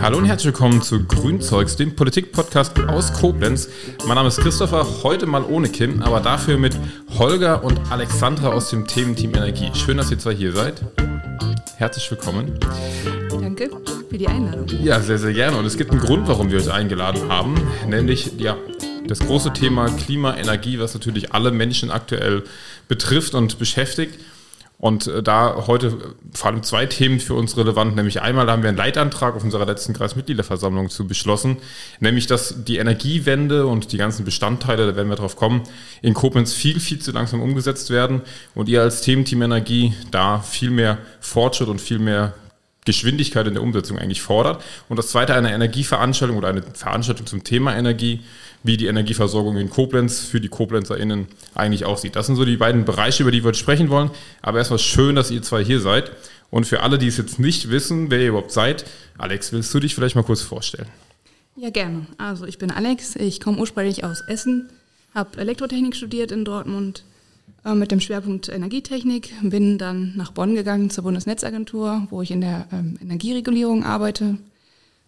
[0.00, 3.68] Hallo und herzlich willkommen zu Grünzeugs, dem Politik-Podcast aus Koblenz.
[4.04, 6.76] Mein Name ist Christopher, heute mal ohne Kim, aber dafür mit
[7.18, 9.70] Holger und Alexandra aus dem Thementeam Energie.
[9.74, 10.82] Schön, dass ihr zwei hier seid.
[11.76, 12.58] Herzlich willkommen.
[13.30, 13.70] Danke
[14.10, 14.66] für die Einladung.
[14.82, 15.56] Ja, sehr, sehr gerne.
[15.56, 17.54] Und es gibt einen Grund, warum wir euch eingeladen haben,
[17.88, 18.56] nämlich ja,
[19.06, 22.42] das große Thema Klima, Energie, was natürlich alle Menschen aktuell
[22.88, 24.18] betrifft und beschäftigt.
[24.82, 25.96] Und äh, da heute
[26.32, 29.64] vor allem zwei Themen für uns relevant, nämlich einmal haben wir einen Leitantrag auf unserer
[29.64, 31.58] letzten Kreismitgliederversammlung zu beschlossen,
[32.00, 35.62] nämlich dass die Energiewende und die ganzen Bestandteile, da werden wir drauf kommen,
[36.02, 38.22] in Koblenz viel, viel zu langsam umgesetzt werden.
[38.56, 42.34] Und ihr als Thementeam Energie da viel mehr Fortschritt und viel mehr
[42.84, 44.64] Geschwindigkeit in der Umsetzung eigentlich fordert.
[44.88, 48.22] Und das zweite eine Energieveranstaltung oder eine Veranstaltung zum Thema Energie,
[48.64, 52.16] wie die Energieversorgung in Koblenz für die KoblenzerInnen eigentlich aussieht.
[52.16, 54.10] Das sind so die beiden Bereiche, über die wir sprechen wollen.
[54.40, 56.12] Aber erstmal schön, dass ihr zwei hier seid.
[56.50, 58.84] Und für alle, die es jetzt nicht wissen, wer ihr überhaupt seid,
[59.18, 60.88] Alex, willst du dich vielleicht mal kurz vorstellen?
[61.56, 62.06] Ja, gerne.
[62.18, 64.70] Also ich bin Alex, ich komme ursprünglich aus Essen,
[65.14, 67.04] habe Elektrotechnik studiert in Dortmund
[67.64, 72.40] äh, mit dem Schwerpunkt Energietechnik, bin dann nach Bonn gegangen zur Bundesnetzagentur, wo ich in
[72.40, 74.38] der ähm, Energieregulierung arbeite.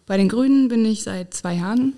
[0.06, 1.94] Bei den Grünen bin ich seit zwei Jahren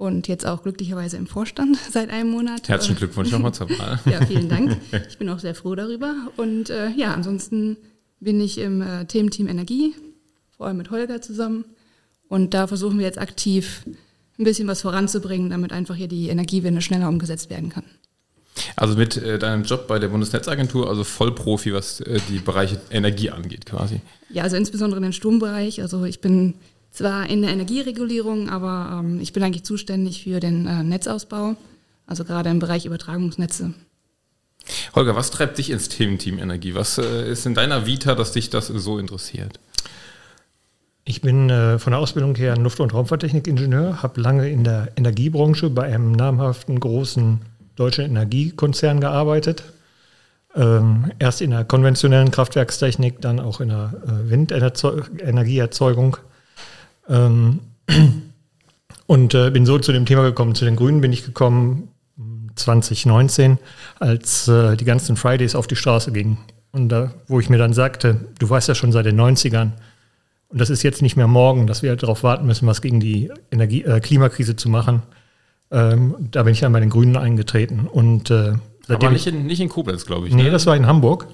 [0.00, 2.68] und jetzt auch glücklicherweise im Vorstand seit einem Monat.
[2.70, 4.00] Herzlichen Glückwunsch nochmal zur Wahl.
[4.10, 4.78] ja, vielen Dank.
[5.08, 6.14] Ich bin auch sehr froh darüber.
[6.38, 7.76] Und äh, ja, ansonsten
[8.18, 9.94] bin ich im äh, Thementeam Energie,
[10.56, 11.66] vor allem mit Holger zusammen.
[12.28, 13.82] Und da versuchen wir jetzt aktiv
[14.38, 17.84] ein bisschen was voranzubringen, damit einfach hier die Energiewende schneller umgesetzt werden kann.
[18.76, 23.30] Also mit äh, deinem Job bei der Bundesnetzagentur, also Vollprofi, was äh, die Bereiche Energie
[23.30, 24.00] angeht quasi.
[24.30, 25.82] Ja, also insbesondere den Strombereich.
[25.82, 26.54] Also ich bin
[26.90, 31.56] zwar in der Energieregulierung, aber ähm, ich bin eigentlich zuständig für den äh, Netzausbau,
[32.06, 33.74] also gerade im Bereich Übertragungsnetze.
[34.94, 36.74] Holger, was treibt dich ins Thementeam Energie?
[36.74, 39.58] Was äh, ist in deiner Vita, dass dich das so interessiert?
[41.04, 45.70] Ich bin äh, von der Ausbildung her Luft- und Raumfahrttechnik-Ingenieur, habe lange in der Energiebranche
[45.70, 47.40] bei einem namhaften großen
[47.76, 49.64] deutschen Energiekonzern gearbeitet.
[50.54, 56.16] Ähm, erst in der konventionellen Kraftwerkstechnik, dann auch in der äh, Windenergieerzeugung.
[57.10, 57.60] Ähm,
[59.06, 60.54] und äh, bin so zu dem Thema gekommen.
[60.54, 61.88] Zu den Grünen bin ich gekommen
[62.54, 63.58] 2019,
[63.98, 66.38] als äh, die ganzen Fridays auf die Straße gingen.
[66.72, 69.72] Und da, wo ich mir dann sagte, du weißt ja schon seit den 90ern,
[70.50, 73.30] und das ist jetzt nicht mehr morgen, dass wir darauf warten müssen, was gegen die
[73.52, 75.02] Energie, äh, Klimakrise zu machen.
[75.70, 77.86] Ähm, da bin ich dann bei den Grünen eingetreten.
[77.86, 78.54] Und, äh,
[78.88, 80.34] Aber nicht in, nicht in Koblenz, glaube ich.
[80.34, 80.50] Nee, ne?
[80.50, 81.28] das war in Hamburg.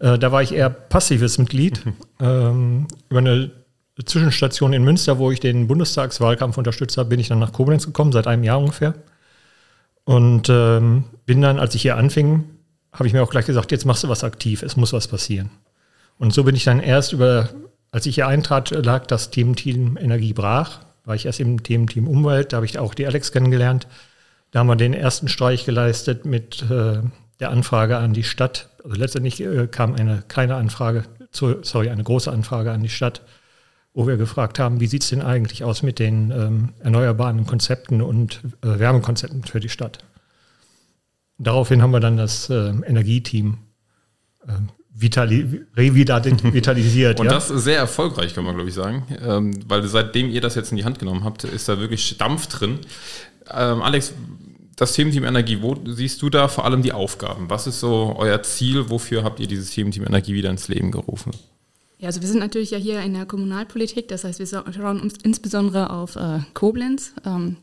[0.00, 1.82] Äh, da war ich eher passives Mitglied.
[2.20, 3.52] ähm, über eine
[4.04, 8.12] Zwischenstation in Münster, wo ich den Bundestagswahlkampf unterstützt habe, bin ich dann nach Koblenz gekommen,
[8.12, 8.94] seit einem Jahr ungefähr.
[10.04, 12.44] Und ähm, bin dann, als ich hier anfing,
[12.92, 15.50] habe ich mir auch gleich gesagt, jetzt machst du was aktiv, es muss was passieren.
[16.18, 17.50] Und so bin ich dann erst über,
[17.90, 22.52] als ich hier eintrat, lag das Thementeam Energie brach, war ich erst im Thementeam Umwelt,
[22.52, 23.86] da habe ich auch die Alex kennengelernt.
[24.50, 27.02] Da haben wir den ersten Streich geleistet mit äh,
[27.40, 28.70] der Anfrage an die Stadt.
[28.84, 33.22] Also letztendlich äh, kam eine kleine Anfrage, zu, sorry, eine große Anfrage an die Stadt,
[33.94, 38.00] wo wir gefragt haben, wie sieht es denn eigentlich aus mit den ähm, erneuerbaren Konzepten
[38.02, 39.98] und äh, Wärmekonzepten für die Stadt.
[41.38, 43.58] Daraufhin haben wir dann das äh, Energieteam
[44.46, 44.52] äh,
[44.92, 47.20] vitali revitalisiert.
[47.20, 47.32] und ja.
[47.32, 50.76] das sehr erfolgreich, kann man glaube ich sagen, ähm, weil seitdem ihr das jetzt in
[50.76, 52.80] die Hand genommen habt, ist da wirklich Dampf drin.
[53.50, 54.12] Ähm, Alex,
[54.76, 57.50] das Thementeam Energie, wo siehst du da vor allem die Aufgaben?
[57.50, 58.90] Was ist so euer Ziel?
[58.90, 61.32] Wofür habt ihr dieses Thementeam Energie wieder ins Leben gerufen?
[61.98, 65.14] Ja, also wir sind natürlich ja hier in der Kommunalpolitik, das heißt, wir schauen uns
[65.22, 67.12] insbesondere auf äh, Koblenz.
[67.26, 67.56] Ähm,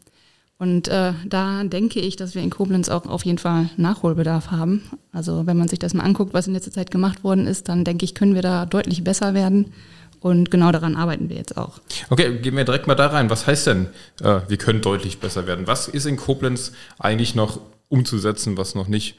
[0.57, 4.83] und äh, da denke ich, dass wir in Koblenz auch auf jeden Fall Nachholbedarf haben.
[5.11, 7.83] Also wenn man sich das mal anguckt, was in letzter Zeit gemacht worden ist, dann
[7.83, 9.73] denke ich, können wir da deutlich besser werden.
[10.21, 11.79] Und genau daran arbeiten wir jetzt auch.
[12.09, 13.29] Okay, gehen wir direkt mal da rein.
[13.29, 13.87] Was heißt denn,
[14.21, 15.67] äh, wir können deutlich besser werden?
[15.67, 17.59] Was ist in Koblenz eigentlich noch
[17.89, 19.15] umzusetzen, was noch nicht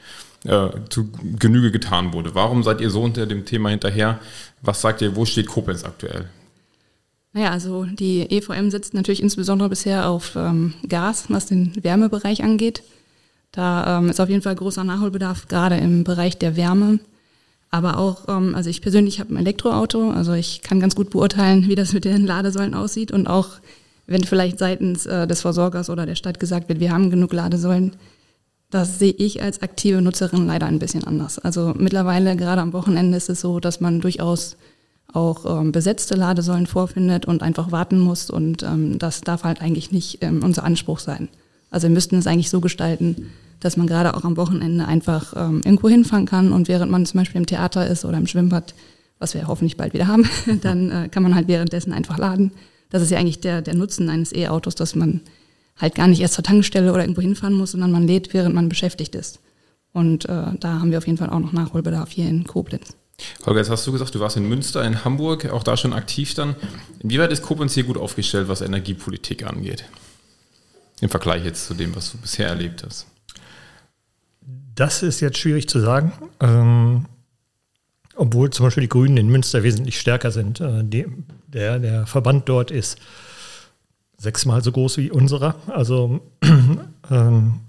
[0.49, 2.35] äh, zu Genüge getan wurde?
[2.35, 4.21] Warum seid ihr so unter dem Thema hinterher?
[4.63, 6.27] Was sagt ihr, wo steht Koblenz aktuell?
[7.33, 12.83] Naja, also die EVM setzt natürlich insbesondere bisher auf ähm, Gas, was den Wärmebereich angeht.
[13.53, 16.99] Da ähm, ist auf jeden Fall großer Nachholbedarf, gerade im Bereich der Wärme.
[17.71, 21.69] Aber auch, ähm, also ich persönlich habe ein Elektroauto, also ich kann ganz gut beurteilen,
[21.69, 23.13] wie das mit den Ladesäulen aussieht.
[23.13, 23.49] Und auch
[24.07, 27.93] wenn vielleicht seitens äh, des Versorgers oder der Stadt gesagt wird, wir haben genug Ladesäulen,
[28.71, 31.39] das sehe ich als aktive Nutzerin leider ein bisschen anders.
[31.39, 34.57] Also mittlerweile, gerade am Wochenende, ist es so, dass man durchaus
[35.13, 38.29] auch ähm, besetzte Ladesäulen vorfindet und einfach warten muss.
[38.29, 41.29] Und ähm, das darf halt eigentlich nicht ähm, unser Anspruch sein.
[41.71, 43.31] Also wir müssten es eigentlich so gestalten,
[43.61, 47.19] dass man gerade auch am Wochenende einfach ähm, irgendwo hinfahren kann und während man zum
[47.19, 48.75] Beispiel im Theater ist oder im Schwimmbad,
[49.19, 50.29] was wir hoffentlich bald wieder haben,
[50.63, 52.53] dann äh, kann man halt währenddessen einfach laden.
[52.91, 55.23] Das ist ja eigentlich der, der Nutzen eines E-Autos, dass man
[55.77, 58.69] halt gar nicht erst zur Tankstelle oder irgendwo hinfahren muss, sondern man lädt, während man
[58.69, 59.41] beschäftigt ist.
[59.93, 62.97] Und äh, da haben wir auf jeden Fall auch noch Nachholbedarf hier in Koblenz.
[63.47, 66.35] Holger, jetzt hast du gesagt, du warst in Münster, in Hamburg, auch da schon aktiv
[66.35, 66.55] dann.
[67.01, 69.85] Inwieweit ist Koblenz hier gut aufgestellt, was Energiepolitik angeht?
[71.01, 73.07] Im Vergleich jetzt zu dem, was du bisher erlebt hast.
[74.75, 76.13] Das ist jetzt schwierig zu sagen.
[76.41, 77.07] Ähm,
[78.17, 80.61] obwohl zum Beispiel die Grünen in Münster wesentlich stärker sind.
[80.61, 81.07] Äh, die,
[81.47, 82.99] der, der Verband dort ist
[84.17, 85.57] sechsmal so groß wie unserer.
[85.69, 86.21] Also
[87.11, 87.61] ähm,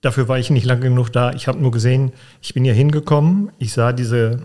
[0.00, 1.32] dafür war ich nicht lange genug da.
[1.32, 4.42] Ich habe nur gesehen, ich bin hier hingekommen, ich sah diese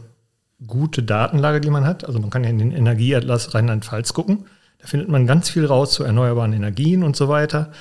[0.66, 2.06] gute Datenlage, die man hat.
[2.06, 4.46] Also man kann ja in den Energieatlas Rheinland-Pfalz gucken.
[4.80, 7.72] Da findet man ganz viel raus zu erneuerbaren Energien und so weiter.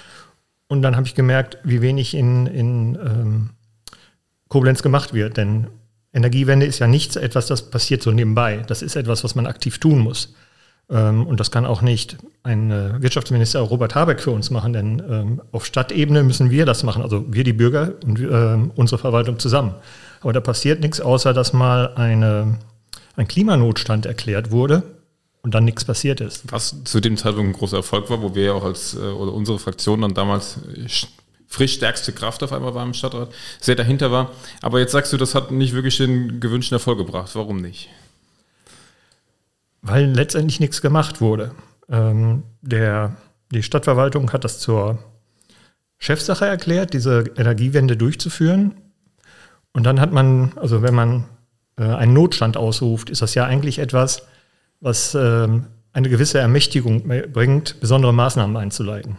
[0.66, 3.50] Und dann habe ich gemerkt, wie wenig in, in ähm,
[4.48, 5.36] Koblenz gemacht wird.
[5.36, 5.68] Denn
[6.12, 8.64] Energiewende ist ja nichts etwas, das passiert so nebenbei.
[8.66, 10.34] Das ist etwas, was man aktiv tun muss.
[10.90, 15.02] Ähm, und das kann auch nicht ein äh, Wirtschaftsminister Robert Habeck für uns machen, denn
[15.08, 19.38] ähm, auf Stadtebene müssen wir das machen, also wir die Bürger und ähm, unsere Verwaltung
[19.38, 19.74] zusammen.
[20.20, 22.58] Aber da passiert nichts, außer dass mal eine,
[23.16, 24.82] ein Klimanotstand erklärt wurde
[25.42, 26.50] und dann nichts passiert ist.
[26.52, 29.32] Was zu dem Zeitpunkt ein großer Erfolg war, wo wir ja auch als, äh, oder
[29.32, 30.58] unsere Fraktion dann damals
[31.48, 34.32] frisch stärkste Kraft auf einmal war im Stadtrat, sehr dahinter war.
[34.60, 37.30] Aber jetzt sagst du, das hat nicht wirklich den gewünschten Erfolg gebracht.
[37.34, 37.88] Warum nicht?
[39.84, 41.52] Weil letztendlich nichts gemacht wurde.
[41.90, 43.16] Ähm, der,
[43.52, 44.98] die Stadtverwaltung hat das zur
[45.98, 48.74] Chefsache erklärt, diese Energiewende durchzuführen.
[49.72, 51.24] Und dann hat man, also wenn man
[51.76, 54.22] äh, einen Notstand ausruft, ist das ja eigentlich etwas,
[54.80, 55.48] was äh,
[55.92, 59.18] eine gewisse Ermächtigung bringt, besondere Maßnahmen einzuleiten.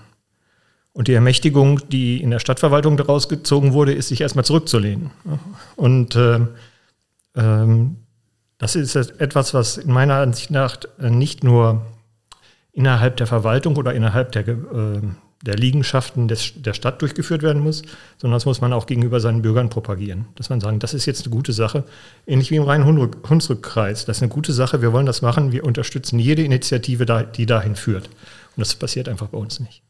[0.94, 5.12] Und die Ermächtigung, die in der Stadtverwaltung daraus gezogen wurde, ist, sich erstmal zurückzulehnen.
[5.76, 6.40] Und äh,
[7.36, 7.98] ähm,
[8.58, 11.86] das ist etwas, was in meiner Ansicht nach äh, nicht nur
[12.72, 15.02] innerhalb der Verwaltung oder innerhalb der, äh,
[15.42, 17.84] der Liegenschaften des, der Stadt durchgeführt werden muss,
[18.18, 20.28] sondern das muss man auch gegenüber seinen Bürgern propagieren.
[20.36, 21.84] Dass man sagen, das ist jetzt eine gute Sache,
[22.26, 24.06] ähnlich wie im Rhein-Hunsrück-Kreis.
[24.06, 27.06] Das ist eine gute Sache, wir wollen das machen, wir unterstützen jede Initiative,
[27.36, 28.08] die dahin führt.
[28.08, 29.82] Und das passiert einfach bei uns nicht.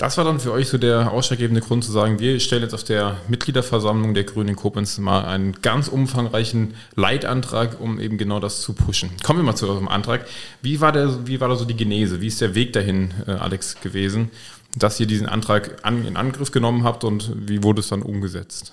[0.00, 2.84] Das war dann für euch so der ausschlaggebende Grund zu sagen, wir stellen jetzt auf
[2.84, 8.62] der Mitgliederversammlung der Grünen in Koblenz mal einen ganz umfangreichen Leitantrag, um eben genau das
[8.62, 9.10] zu pushen.
[9.22, 10.26] Kommen wir mal zu eurem Antrag.
[10.62, 12.22] Wie war, der, wie war da so die Genese?
[12.22, 14.30] Wie ist der Weg dahin, äh, Alex, gewesen,
[14.74, 18.72] dass ihr diesen Antrag an, in Angriff genommen habt und wie wurde es dann umgesetzt?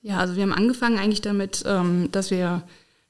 [0.00, 2.62] Ja, also wir haben angefangen eigentlich damit, ähm, dass wir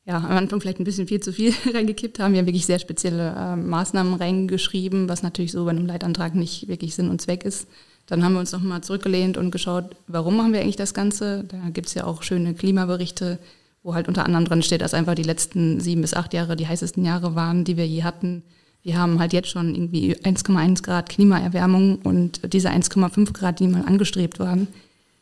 [0.06, 2.32] ja, am Anfang vielleicht ein bisschen viel zu viel reingekippt haben.
[2.32, 6.68] Wir haben wirklich sehr spezielle äh, Maßnahmen reingeschrieben, was natürlich so bei einem Leitantrag nicht
[6.68, 7.66] wirklich Sinn und Zweck ist.
[8.06, 11.44] Dann haben wir uns nochmal zurückgelehnt und geschaut, warum machen wir eigentlich das Ganze?
[11.44, 13.40] Da gibt es ja auch schöne Klimaberichte,
[13.82, 16.68] wo halt unter anderem drin steht, dass einfach die letzten sieben bis acht Jahre die
[16.68, 18.44] heißesten Jahre waren, die wir je hatten.
[18.84, 23.84] Wir haben halt jetzt schon irgendwie 1,1 Grad Klimaerwärmung und diese 1,5 Grad, die mal
[23.84, 24.68] angestrebt waren,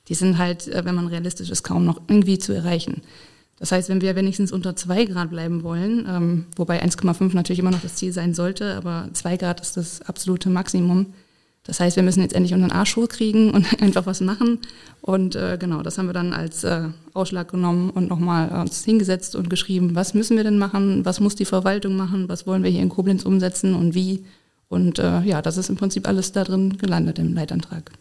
[0.08, 3.00] die sind halt, äh, wenn man realistisch ist, kaum noch irgendwie zu erreichen.
[3.58, 7.70] Das heißt, wenn wir wenigstens unter 2 Grad bleiben wollen, ähm, wobei 1,5 natürlich immer
[7.70, 11.14] noch das Ziel sein sollte, aber 2 Grad ist das absolute Maximum.
[11.66, 14.58] Das heißt, wir müssen jetzt endlich unseren Arsch hochkriegen und einfach was machen.
[15.00, 19.34] Und äh, genau, das haben wir dann als äh, Ausschlag genommen und nochmal uns hingesetzt
[19.34, 22.70] und geschrieben, was müssen wir denn machen, was muss die Verwaltung machen, was wollen wir
[22.70, 24.24] hier in Koblenz umsetzen und wie.
[24.68, 27.92] Und äh, ja, das ist im Prinzip alles da drin gelandet im Leitantrag.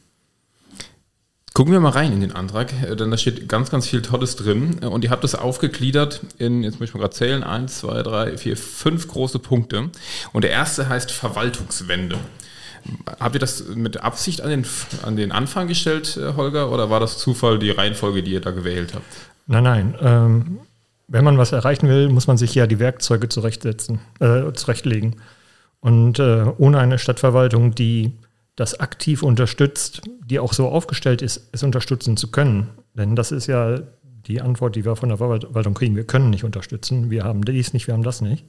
[1.54, 4.36] Gucken wir mal rein in den Antrag, äh, denn da steht ganz, ganz viel Tolles
[4.36, 4.78] drin.
[4.82, 8.02] Äh, und ihr habt das aufgegliedert in, jetzt muss ich mal gerade zählen, eins, zwei,
[8.02, 9.90] drei, vier, fünf große Punkte.
[10.32, 12.18] Und der erste heißt Verwaltungswende.
[13.20, 14.66] Habt ihr das mit Absicht an den,
[15.04, 18.52] an den Anfang gestellt, äh, Holger, oder war das Zufall, die Reihenfolge, die ihr da
[18.52, 19.06] gewählt habt?
[19.46, 19.96] Nein, nein.
[20.02, 20.60] Ähm,
[21.08, 25.18] wenn man was erreichen will, muss man sich ja die Werkzeuge zurechtsetzen, äh, zurechtlegen.
[25.82, 28.14] Und äh, ohne eine Stadtverwaltung, die
[28.56, 32.70] das aktiv unterstützt, die auch so aufgestellt ist, es unterstützen zu können.
[32.94, 33.80] Denn das ist ja
[34.28, 35.96] die Antwort, die wir von der Verwaltung kriegen.
[35.96, 38.46] Wir können nicht unterstützen, wir haben dies nicht, wir haben das nicht.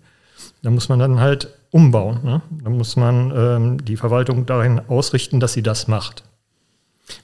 [0.62, 2.20] Da muss man dann halt umbauen.
[2.22, 2.42] Ne?
[2.62, 6.24] Da muss man ähm, die Verwaltung dahin ausrichten, dass sie das macht.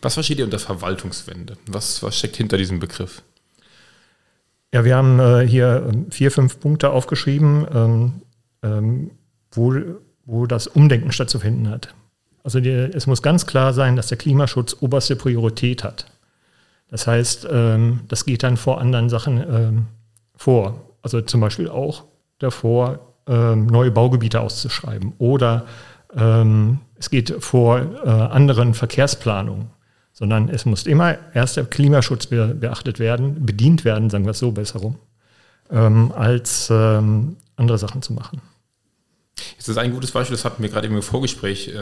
[0.03, 1.57] Was versteht ihr unter Verwaltungswende?
[1.67, 3.23] Was, was steckt hinter diesem Begriff?
[4.73, 8.13] Ja, wir haben äh, hier ähm, vier, fünf Punkte aufgeschrieben, ähm,
[8.63, 9.11] ähm,
[9.51, 9.75] wo,
[10.25, 11.95] wo das Umdenken stattzufinden hat.
[12.43, 16.07] Also die, es muss ganz klar sein, dass der Klimaschutz oberste Priorität hat.
[16.89, 19.87] Das heißt, ähm, das geht dann vor anderen Sachen ähm,
[20.35, 20.81] vor.
[21.03, 22.05] Also zum Beispiel auch
[22.39, 25.13] davor, ähm, neue Baugebiete auszuschreiben.
[25.19, 25.67] Oder
[26.17, 29.69] ähm, es geht vor äh, anderen Verkehrsplanungen.
[30.13, 34.51] sondern es muss immer erst der Klimaschutz beachtet werden, bedient werden, sagen wir es so
[34.51, 34.97] besser rum,
[35.71, 38.43] ähm, als ähm, andere Sachen zu machen.
[39.59, 41.73] Das ist ein gutes Beispiel, das hatten wir gerade im Vorgespräch,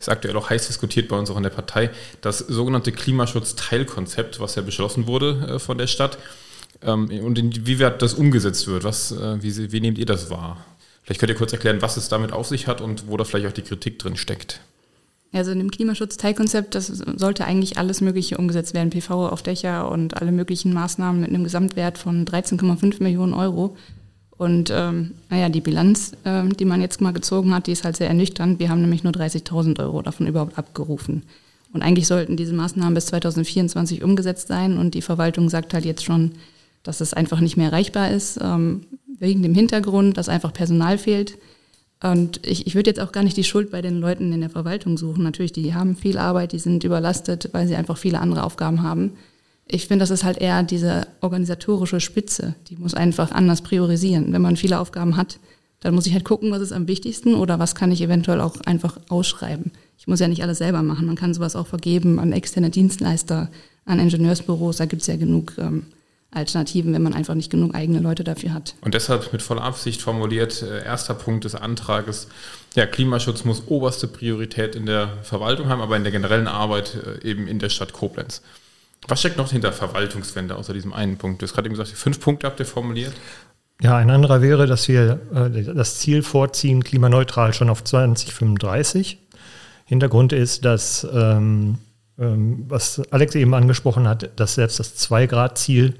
[0.00, 1.90] ist aktuell auch heiß diskutiert bei uns auch in der Partei,
[2.20, 6.18] das sogenannte Klimaschutz-Teilkonzept, was ja beschlossen wurde äh, von der Stadt
[6.82, 8.84] ähm, und inwieweit das umgesetzt wird.
[8.84, 10.64] Was, äh, wie, wie nehmt ihr das wahr?
[11.02, 13.48] Vielleicht könnt ihr kurz erklären, was es damit auf sich hat und wo da vielleicht
[13.48, 14.60] auch die Kritik drin steckt.
[15.32, 20.18] Also in dem Klimaschutz-Teilkonzept, das sollte eigentlich alles Mögliche umgesetzt werden, PV auf Dächer und
[20.18, 23.76] alle möglichen Maßnahmen mit einem Gesamtwert von 13,5 Millionen Euro.
[24.38, 27.96] Und ähm, naja, die Bilanz, äh, die man jetzt mal gezogen hat, die ist halt
[27.96, 28.58] sehr ernüchternd.
[28.58, 31.22] Wir haben nämlich nur 30.000 Euro davon überhaupt abgerufen.
[31.72, 34.78] Und eigentlich sollten diese Maßnahmen bis 2024 umgesetzt sein.
[34.78, 36.32] Und die Verwaltung sagt halt jetzt schon,
[36.82, 38.86] dass es einfach nicht mehr erreichbar ist, ähm,
[39.18, 41.38] wegen dem Hintergrund, dass einfach Personal fehlt.
[42.02, 44.50] Und ich, ich würde jetzt auch gar nicht die Schuld bei den Leuten in der
[44.50, 45.22] Verwaltung suchen.
[45.22, 49.12] Natürlich, die haben viel Arbeit, die sind überlastet, weil sie einfach viele andere Aufgaben haben.
[49.72, 52.54] Ich finde, das ist halt eher diese organisatorische Spitze.
[52.68, 54.30] Die muss einfach anders priorisieren.
[54.30, 55.38] Wenn man viele Aufgaben hat,
[55.80, 58.60] dann muss ich halt gucken, was ist am wichtigsten oder was kann ich eventuell auch
[58.66, 59.72] einfach ausschreiben.
[59.96, 61.06] Ich muss ja nicht alles selber machen.
[61.06, 63.50] Man kann sowas auch vergeben an externe Dienstleister,
[63.86, 64.76] an Ingenieursbüros.
[64.76, 65.86] Da gibt es ja genug ähm,
[66.30, 68.74] Alternativen, wenn man einfach nicht genug eigene Leute dafür hat.
[68.82, 72.28] Und deshalb mit voller Absicht formuliert, äh, erster Punkt des Antrages,
[72.74, 77.26] ja, Klimaschutz muss oberste Priorität in der Verwaltung haben, aber in der generellen Arbeit äh,
[77.26, 78.42] eben in der Stadt Koblenz.
[79.08, 81.42] Was steckt noch hinter Verwaltungswende außer diesem einen Punkt?
[81.42, 83.12] Du hast gerade eben gesagt, fünf Punkte habt ihr formuliert.
[83.80, 89.18] Ja, ein anderer wäre, dass wir äh, das Ziel vorziehen, klimaneutral schon auf 2035.
[89.86, 91.78] Hintergrund ist, dass, ähm,
[92.16, 95.94] ähm, was Alex eben angesprochen hat, dass selbst das 2-Grad-Ziel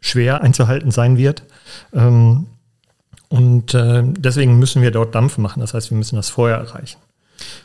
[0.00, 1.42] schwer einzuhalten sein wird.
[1.92, 2.46] Ähm,
[3.28, 5.60] und äh, deswegen müssen wir dort Dampf machen.
[5.60, 6.98] Das heißt, wir müssen das vorher erreichen.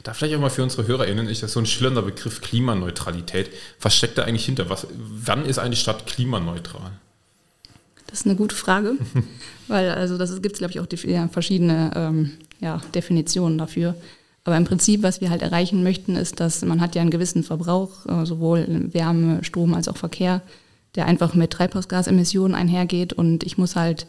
[0.03, 3.49] Da vielleicht auch mal für unsere HörerInnen ist das so ein schillernder Begriff Klimaneutralität.
[3.81, 4.69] Was steckt da eigentlich hinter?
[4.69, 6.91] Was, wann ist eine Stadt klimaneutral?
[8.07, 8.93] Das ist eine gute Frage,
[9.67, 13.95] weil also das gibt es, glaube ich, auch ja, verschiedene ähm, ja, Definitionen dafür.
[14.45, 17.43] Aber im Prinzip, was wir halt erreichen möchten, ist, dass man hat ja einen gewissen
[17.43, 20.41] Verbrauch, äh, sowohl Wärme, Strom als auch Verkehr
[20.97, 23.13] der einfach mit Treibhausgasemissionen einhergeht.
[23.13, 24.07] Und ich muss halt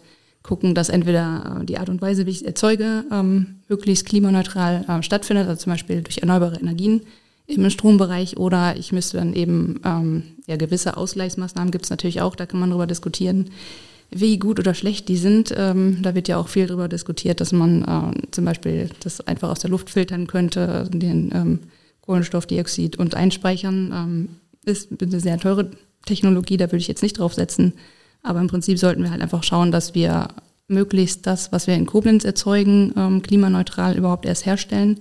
[0.49, 5.03] gucken, dass entweder äh, die Art und Weise, wie ich erzeuge, ähm, möglichst klimaneutral äh,
[5.03, 7.03] stattfindet, also zum Beispiel durch erneuerbare Energien
[7.47, 12.35] im Strombereich oder ich müsste dann eben, ähm, ja, gewisse Ausgleichsmaßnahmen gibt es natürlich auch,
[12.35, 13.51] da kann man darüber diskutieren,
[14.11, 15.55] wie gut oder schlecht die sind.
[15.57, 19.51] Ähm, da wird ja auch viel darüber diskutiert, dass man äh, zum Beispiel das einfach
[19.51, 21.59] aus der Luft filtern könnte, den ähm,
[22.03, 23.93] Kohlenstoffdioxid und einspeichern.
[23.95, 24.29] Ähm,
[24.65, 25.71] ist eine sehr teure
[26.07, 27.75] Technologie, da würde ich jetzt nicht drauf setzen.
[28.23, 30.29] Aber im Prinzip sollten wir halt einfach schauen, dass wir
[30.69, 35.01] möglichst das, was wir in Koblenz erzeugen, ähm, klimaneutral überhaupt erst herstellen.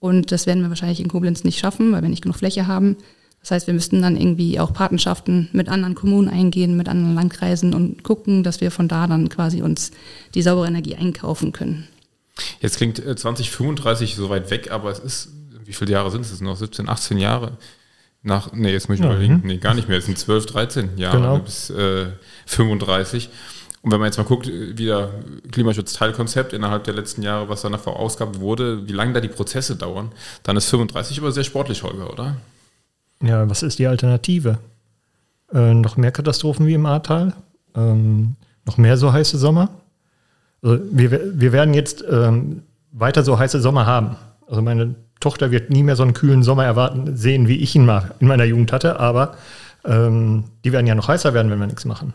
[0.00, 2.96] Und das werden wir wahrscheinlich in Koblenz nicht schaffen, weil wir nicht genug Fläche haben.
[3.40, 7.72] Das heißt, wir müssten dann irgendwie auch Patenschaften mit anderen Kommunen eingehen, mit anderen Landkreisen
[7.72, 9.92] und gucken, dass wir von da dann quasi uns
[10.34, 11.88] die saubere Energie einkaufen können.
[12.60, 15.32] Jetzt klingt 2035 äh, so weit weg, aber es ist,
[15.64, 16.56] wie viele Jahre sind es noch?
[16.56, 17.58] 17, 18 Jahre.
[18.22, 19.34] Nach, nee, jetzt muss ich ja, überlegen.
[19.36, 19.46] Mhm.
[19.46, 19.98] Nee, gar nicht mehr.
[19.98, 21.38] Es sind 12, 13 Jahre genau.
[21.38, 22.06] bis äh,
[22.46, 23.30] 35.
[23.82, 25.10] Und wenn man jetzt mal guckt, wie der
[25.52, 30.10] Klimaschutzteilkonzept innerhalb der letzten Jahre, was danach verausgabt wurde, wie lange da die Prozesse dauern,
[30.42, 32.36] dann ist 35 aber sehr sportlich, Holger, oder?
[33.22, 34.58] Ja, was ist die Alternative?
[35.52, 37.34] Äh, noch mehr Katastrophen wie im Ahrtal?
[37.74, 38.34] Ähm,
[38.66, 39.70] noch mehr so heiße Sommer?
[40.60, 44.16] Also wir, wir werden jetzt ähm, weiter so heiße Sommer haben.
[44.46, 47.84] Also meine Tochter wird nie mehr so einen kühlen Sommer erwarten, sehen, wie ich ihn
[47.84, 49.36] mal in meiner Jugend hatte, aber
[49.84, 52.12] ähm, die werden ja noch heißer werden, wenn wir nichts machen.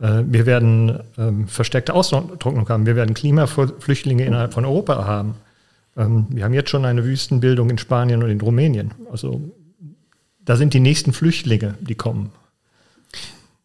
[0.00, 5.34] Äh, wir werden ähm, verstärkte Austrocknung haben, wir werden Klimaflüchtlinge innerhalb von Europa haben.
[5.96, 8.92] Ähm, wir haben jetzt schon eine Wüstenbildung in Spanien und in Rumänien.
[9.10, 9.40] Also
[10.44, 12.30] da sind die nächsten Flüchtlinge, die kommen.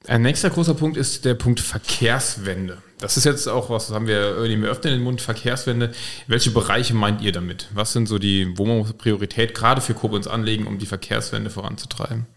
[0.08, 2.80] Ein nächster großer Punkt ist der Punkt Verkehrswende.
[3.04, 5.92] Das ist jetzt auch was, haben wir irgendwie mehr öffnen den Mund, Verkehrswende.
[6.28, 7.68] Welche Bereiche meint ihr damit?
[7.74, 12.28] Was sind so die, wo man Priorität gerade für Koblenz anlegen, um die Verkehrswende voranzutreiben?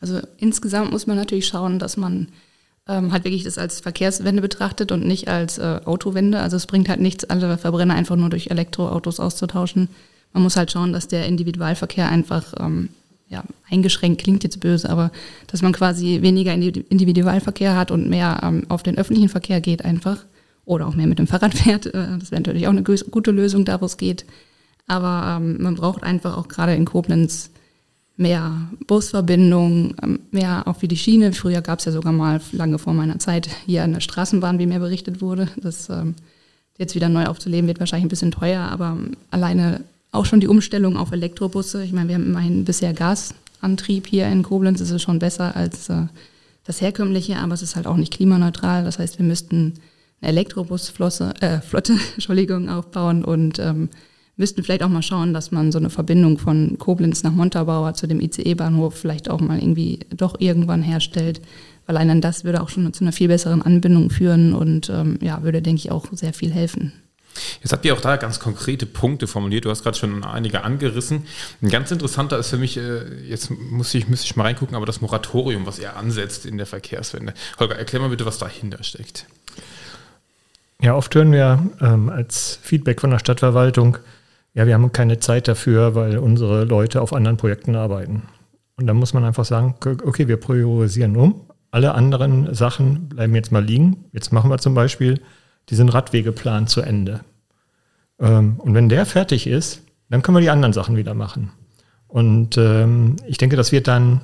[0.00, 2.28] Also insgesamt muss man natürlich schauen, dass man
[2.86, 6.38] ähm, halt wirklich das als Verkehrswende betrachtet und nicht als äh, Autowende.
[6.38, 9.88] Also es bringt halt nichts, alle Verbrenner einfach nur durch Elektroautos auszutauschen.
[10.32, 12.90] Man muss halt schauen, dass der Individualverkehr einfach ähm,
[13.32, 15.10] ja, eingeschränkt klingt jetzt böse, aber
[15.46, 20.18] dass man quasi weniger Individualverkehr hat und mehr ähm, auf den öffentlichen Verkehr geht einfach
[20.66, 21.86] oder auch mehr mit dem Fahrrad fährt.
[21.86, 24.26] Äh, das wäre natürlich auch eine gute Lösung da, wo es geht.
[24.86, 27.50] Aber ähm, man braucht einfach auch gerade in Koblenz
[28.16, 31.32] mehr Busverbindungen, ähm, mehr auch wie die Schiene.
[31.32, 34.78] Früher gab es ja sogar mal, lange vor meiner Zeit, hier eine Straßenbahn, wie mir
[34.78, 35.48] berichtet wurde.
[35.56, 36.14] Das ähm,
[36.76, 39.80] jetzt wieder neu aufzuleben, wird wahrscheinlich ein bisschen teuer, aber ähm, alleine
[40.12, 41.82] auch schon die Umstellung auf Elektrobusse.
[41.82, 45.54] Ich meine, wir haben immerhin bisher Gas Gasantrieb hier in Koblenz ist es schon besser
[45.54, 46.06] als äh,
[46.64, 48.84] das herkömmliche, aber es ist halt auch nicht klimaneutral.
[48.84, 49.74] Das heißt, wir müssten
[50.20, 53.88] eine Elektrobusflotte äh, Flotte, Entschuldigung, aufbauen und ähm,
[54.36, 58.08] müssten vielleicht auch mal schauen, dass man so eine Verbindung von Koblenz nach Montabaur zu
[58.08, 61.40] dem ICE-Bahnhof vielleicht auch mal irgendwie doch irgendwann herstellt.
[61.86, 65.42] Weil allein das würde auch schon zu einer viel besseren Anbindung führen und ähm, ja,
[65.42, 66.92] würde, denke ich, auch sehr viel helfen.
[67.62, 69.64] Jetzt habt ihr auch da ganz konkrete Punkte formuliert.
[69.64, 71.26] Du hast gerade schon einige angerissen.
[71.62, 74.86] Ein ganz interessanter ist für mich, äh, jetzt muss ich, müsste ich mal reingucken, aber
[74.86, 77.34] das Moratorium, was ihr ansetzt in der Verkehrswende.
[77.58, 79.26] Holger, erklär mal bitte, was dahinter steckt.
[80.80, 83.98] Ja, oft hören wir ähm, als Feedback von der Stadtverwaltung,
[84.54, 88.24] ja, wir haben keine Zeit dafür, weil unsere Leute auf anderen Projekten arbeiten.
[88.76, 91.46] Und dann muss man einfach sagen, okay, wir priorisieren um.
[91.70, 94.04] Alle anderen Sachen bleiben jetzt mal liegen.
[94.12, 95.22] Jetzt machen wir zum Beispiel
[95.68, 97.20] diesen Radwegeplan zu Ende.
[98.20, 101.52] Ähm, und wenn der fertig ist, dann können wir die anderen Sachen wieder machen.
[102.08, 104.20] Und ähm, ich denke, das wird dann,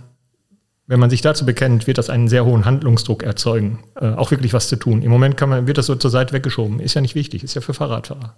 [0.86, 4.52] wenn man sich dazu bekennt, wird das einen sehr hohen Handlungsdruck erzeugen, äh, auch wirklich
[4.52, 5.02] was zu tun.
[5.02, 6.80] Im Moment kann man, wird das so zur Seite weggeschoben.
[6.80, 8.36] Ist ja nicht wichtig, ist ja für Fahrradfahrer.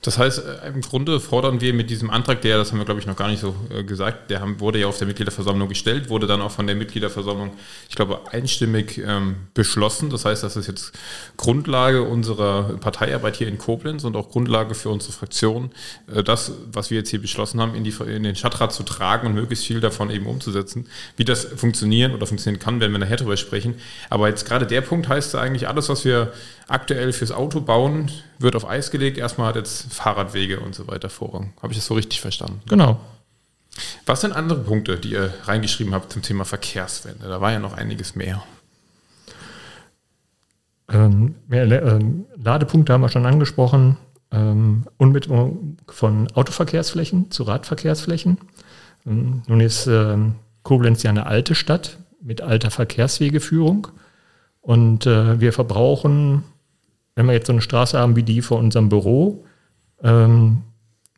[0.00, 3.00] Das heißt, äh, im Grunde fordern wir mit diesem Antrag, der, das haben wir glaube
[3.00, 6.28] ich noch gar nicht so äh, gesagt, der wurde ja auf der Mitgliederversammlung gestellt, wurde
[6.28, 7.50] dann auch von der Mitgliederversammlung,
[7.88, 10.10] ich glaube, einstimmig ähm, beschlossen.
[10.10, 10.92] Das heißt, das ist jetzt
[11.36, 15.70] Grundlage unserer Parteiarbeit hier in Koblenz und auch Grundlage für unsere Fraktion,
[16.14, 19.26] äh, das, was wir jetzt hier beschlossen haben, in, die, in den Stadtrat zu tragen
[19.26, 20.86] und möglichst viel davon eben umzusetzen.
[21.16, 23.74] Wie das funktionieren oder funktionieren kann, werden wir nachher darüber sprechen.
[24.10, 26.32] Aber jetzt gerade der Punkt heißt eigentlich, alles, was wir
[26.68, 29.18] aktuell fürs Auto bauen, wird auf Eis gelegt.
[29.18, 31.52] Erstmal hat jetzt Fahrradwege und so weiter Vorrang.
[31.62, 32.60] Habe ich das so richtig verstanden?
[32.68, 33.00] Genau.
[34.06, 37.28] Was sind andere Punkte, die ihr reingeschrieben habt zum Thema Verkehrswende?
[37.28, 38.42] Da war ja noch einiges mehr.
[40.90, 43.96] Ähm, mehr ähm, Ladepunkte haben wir schon angesprochen.
[44.30, 48.38] Ähm, Unmittelung von Autoverkehrsflächen zu Radverkehrsflächen.
[49.06, 53.88] Ähm, nun ist ähm, Koblenz ja eine alte Stadt mit alter Verkehrswegeführung.
[54.60, 56.44] Und äh, wir verbrauchen
[57.18, 59.44] wenn wir jetzt so eine Straße haben wie die vor unserem Büro,
[60.04, 60.62] ähm,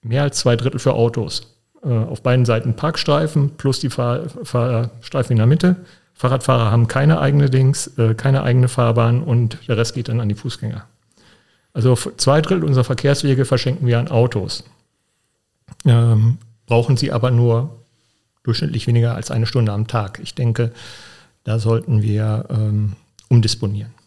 [0.01, 1.59] mehr als zwei Drittel für Autos.
[1.85, 5.77] Äh, auf beiden Seiten Parkstreifen plus die Fahr Fahrstreifen in der Mitte.
[6.14, 10.31] Fahrradfahrer haben keine eigene Dings, äh, keine eigene Fahrbahn und der Rest geht dann an
[10.31, 10.87] die Fußgänger.
[11.74, 14.64] Also zwei Drittel unserer Verkehrswege verschenken wir an Autos.
[15.85, 17.85] Ähm, brauchen sie aber nur
[18.42, 20.18] durchschnittlich weniger als eine Stunde am Tag.
[20.22, 20.72] Ich denke,
[21.44, 22.94] da sollten wir ähm,
[23.29, 23.99] umdisponieren.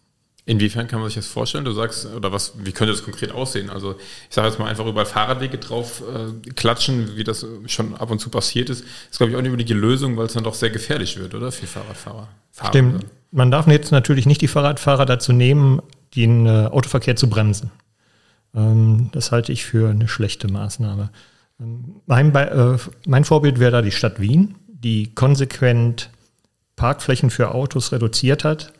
[0.45, 1.63] Inwiefern kann man sich das vorstellen?
[1.63, 3.69] Du sagst, oder was, wie könnte das konkret aussehen?
[3.69, 3.95] Also
[4.29, 8.19] ich sage jetzt mal einfach über Fahrradwege drauf äh, klatschen, wie das schon ab und
[8.19, 10.53] zu passiert ist, ist, glaube ich, auch nicht unbedingt die Lösung, weil es dann doch
[10.53, 11.49] sehr gefährlich wird, oder?
[11.53, 12.27] Für Fahrradfahrer.
[12.51, 12.89] Fahrradfahrer.
[12.89, 13.05] Stimmt.
[13.31, 15.81] Man darf jetzt natürlich nicht die Fahrradfahrer dazu nehmen,
[16.13, 17.71] den äh, Autoverkehr zu bremsen.
[18.53, 21.09] Ähm, das halte ich für eine schlechte Maßnahme.
[21.61, 22.77] Ähm, mein, äh,
[23.07, 26.09] mein Vorbild wäre da die Stadt Wien, die konsequent
[26.75, 28.73] Parkflächen für Autos reduziert hat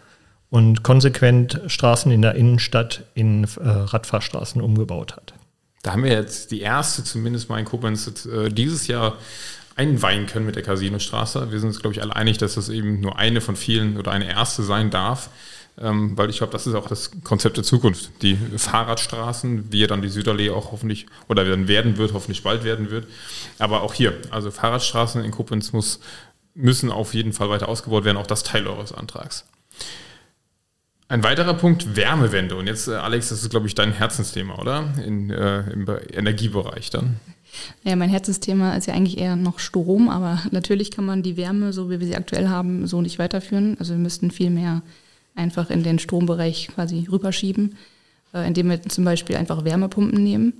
[0.53, 5.33] und konsequent Straßen in der Innenstadt in äh, Radfahrstraßen umgebaut hat.
[5.81, 9.17] Da haben wir jetzt die erste, zumindest mal in Koblenz, äh, dieses Jahr
[9.75, 11.51] einweihen können mit der Casinostraße.
[11.51, 14.11] Wir sind uns, glaube ich, alle einig, dass das eben nur eine von vielen oder
[14.11, 15.31] eine erste sein darf.
[15.81, 18.11] Ähm, weil ich glaube, das ist auch das Konzept der Zukunft.
[18.21, 22.63] Die Fahrradstraßen, wie ja dann die Süderlee auch hoffentlich oder dann werden wird, hoffentlich bald
[22.63, 23.07] werden wird.
[23.57, 25.99] Aber auch hier, also Fahrradstraßen in Koblenz muss,
[26.53, 29.45] müssen auf jeden Fall weiter ausgebaut werden, auch das Teil eures Antrags.
[31.07, 32.55] Ein weiterer Punkt, Wärmewende.
[32.55, 34.93] Und jetzt, äh, Alex, das ist, glaube ich, dein Herzensthema, oder?
[35.05, 37.17] In, äh, Im Energiebereich dann.
[37.83, 41.73] Ja, mein Herzensthema ist ja eigentlich eher noch Strom, aber natürlich kann man die Wärme,
[41.73, 43.75] so wie wir sie aktuell haben, so nicht weiterführen.
[43.79, 44.81] Also wir müssten viel mehr
[45.35, 47.75] einfach in den Strombereich quasi rüberschieben,
[48.33, 50.53] äh, indem wir zum Beispiel einfach Wärmepumpen nehmen.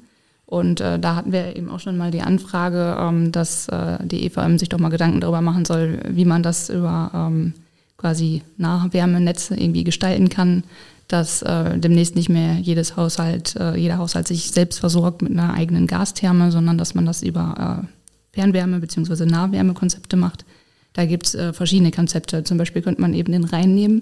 [0.45, 4.25] Und äh, da hatten wir eben auch schon mal die Anfrage, ähm, dass äh, die
[4.25, 7.53] EVM sich doch mal Gedanken darüber machen soll, wie man das über ähm,
[8.03, 10.65] quasi Nahwärmenetze irgendwie gestalten kann,
[11.07, 15.53] dass äh, demnächst nicht mehr jedes Haushalt, äh, jeder Haushalt sich selbst versorgt mit einer
[15.53, 17.85] eigenen Gastherme, sondern dass man das über
[18.35, 19.25] äh, Fernwärme- bzw.
[19.25, 20.43] Nahwärmekonzepte macht.
[20.91, 22.43] Da gibt es äh, verschiedene Konzepte.
[22.43, 24.01] Zum Beispiel könnte man eben den Rhein nehmen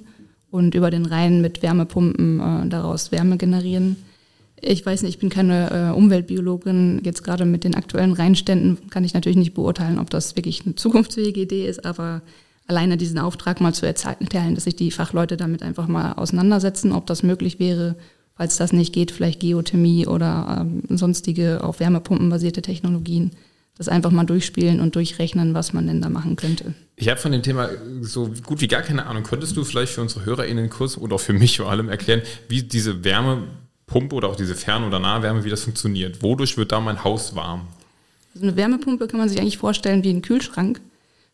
[0.50, 3.98] und über den Rhein mit Wärmepumpen äh, daraus Wärme generieren.
[4.60, 7.02] Ich weiß nicht, ich bin keine äh, Umweltbiologin.
[7.04, 10.74] Jetzt gerade mit den aktuellen Rheinständen kann ich natürlich nicht beurteilen, ob das wirklich eine
[10.74, 12.24] zukunftsfähige Idee ist, aber
[12.68, 17.06] alleine diesen Auftrag mal zu erteilen, dass sich die Fachleute damit einfach mal auseinandersetzen, ob
[17.06, 17.96] das möglich wäre,
[18.36, 23.32] falls das nicht geht, vielleicht Geothermie oder ähm, sonstige auf Wärmepumpen basierte Technologien.
[23.78, 26.74] Das einfach mal durchspielen und durchrechnen, was man denn da machen könnte.
[26.98, 27.70] Ich habe von dem Thema
[28.02, 29.24] so gut wie gar keine Ahnung.
[29.24, 32.62] Könntest du vielleicht für unsere HörerInnen kurz oder auch für mich vor allem erklären, wie
[32.62, 36.22] diese Wärmepumpe oder auch diese Fern- oder Nahwärme, wie das funktioniert?
[36.22, 37.62] Wodurch wird da mein Haus warm?
[38.36, 40.80] Also eine Wärmepumpe kann man sich eigentlich vorstellen wie ein Kühlschrank.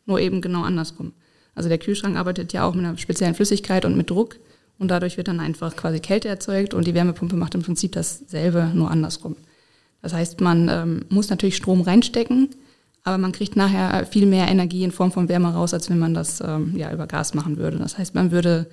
[0.07, 1.13] Nur eben genau andersrum.
[1.53, 4.37] Also der Kühlschrank arbeitet ja auch mit einer speziellen Flüssigkeit und mit Druck
[4.79, 8.71] und dadurch wird dann einfach quasi Kälte erzeugt und die Wärmepumpe macht im Prinzip dasselbe,
[8.73, 9.35] nur andersrum.
[10.01, 12.49] Das heißt, man ähm, muss natürlich Strom reinstecken,
[13.03, 16.13] aber man kriegt nachher viel mehr Energie in Form von Wärme raus, als wenn man
[16.13, 17.77] das ähm, ja, über Gas machen würde.
[17.77, 18.67] Das heißt, man würde,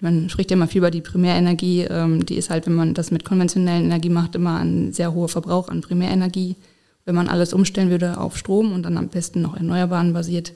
[0.00, 3.10] man spricht ja immer viel über die Primärenergie, ähm, die ist halt, wenn man das
[3.10, 6.56] mit konventionellen Energie macht, immer ein sehr hoher Verbrauch an Primärenergie.
[7.04, 10.52] Wenn man alles umstellen würde auf Strom und dann am besten noch Erneuerbaren basiert,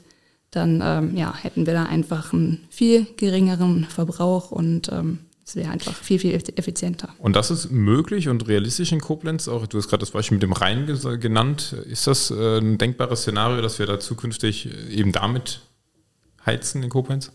[0.51, 5.71] dann ähm, ja, hätten wir da einfach einen viel geringeren Verbrauch und ähm, es wäre
[5.71, 7.11] einfach viel, viel effizienter.
[7.19, 9.47] Und das ist möglich und realistisch in Koblenz?
[9.47, 10.87] Auch du hast gerade das Beispiel mit dem Rhein
[11.21, 11.77] genannt.
[11.89, 15.61] Ist das äh, ein denkbares Szenario, dass wir da zukünftig eben damit
[16.45, 17.31] heizen in Koblenz?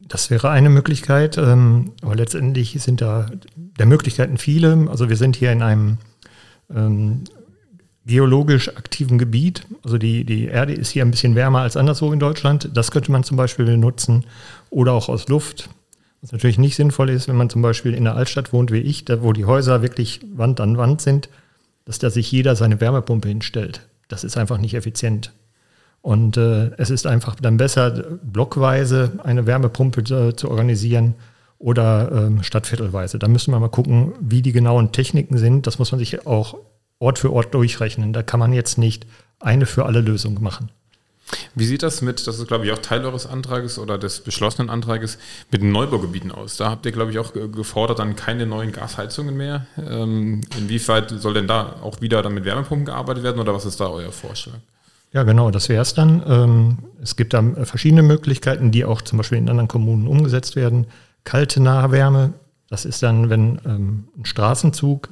[0.00, 3.30] Das wäre eine Möglichkeit, ähm, aber letztendlich sind da
[3.78, 4.88] der Möglichkeiten viele.
[4.90, 5.98] Also wir sind hier in einem
[6.74, 7.22] ähm,
[8.06, 9.66] geologisch aktiven Gebiet.
[9.84, 12.70] Also die, die Erde ist hier ein bisschen wärmer als anderswo in Deutschland.
[12.74, 14.24] Das könnte man zum Beispiel benutzen
[14.70, 15.68] oder auch aus Luft.
[16.22, 19.04] Was natürlich nicht sinnvoll ist, wenn man zum Beispiel in der Altstadt wohnt wie ich,
[19.04, 21.28] da wo die Häuser wirklich Wand an Wand sind,
[21.86, 23.82] dass da sich jeder seine Wärmepumpe hinstellt.
[24.08, 25.32] Das ist einfach nicht effizient.
[26.02, 31.14] Und äh, es ist einfach dann besser, blockweise eine Wärmepumpe äh, zu organisieren
[31.58, 33.18] oder ähm, stadtviertelweise.
[33.18, 35.66] Da müssen wir mal gucken, wie die genauen Techniken sind.
[35.66, 36.56] Das muss man sich auch
[37.00, 38.12] Ort für Ort durchrechnen.
[38.12, 39.06] Da kann man jetzt nicht
[39.40, 40.70] eine für alle Lösung machen.
[41.54, 44.68] Wie sieht das mit, das ist glaube ich auch Teil eures Antrages oder des beschlossenen
[44.68, 45.18] Antrages,
[45.50, 46.56] mit den Neubaugebieten aus?
[46.56, 49.66] Da habt ihr glaube ich auch gefordert, dann keine neuen Gasheizungen mehr.
[49.78, 53.80] Ähm, inwieweit soll denn da auch wieder dann mit Wärmepumpen gearbeitet werden oder was ist
[53.80, 54.58] da euer Vorschlag?
[55.12, 56.22] Ja, genau, das wäre es dann.
[56.26, 60.86] Ähm, es gibt da verschiedene Möglichkeiten, die auch zum Beispiel in anderen Kommunen umgesetzt werden.
[61.24, 62.32] Kalte Nahwärme,
[62.68, 65.08] das ist dann, wenn ähm, ein Straßenzug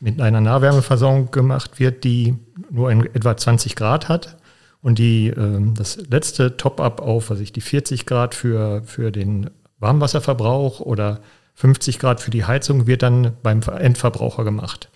[0.00, 2.36] mit einer Nahwärmeversorgung gemacht wird, die
[2.70, 4.36] nur in etwa 20 Grad hat
[4.84, 9.50] und die äh, das letzte Top-up auf, was ich die 40 Grad für, für den
[9.78, 11.20] Warmwasserverbrauch oder
[11.54, 14.90] 50 Grad für die Heizung wird dann beim Endverbraucher gemacht.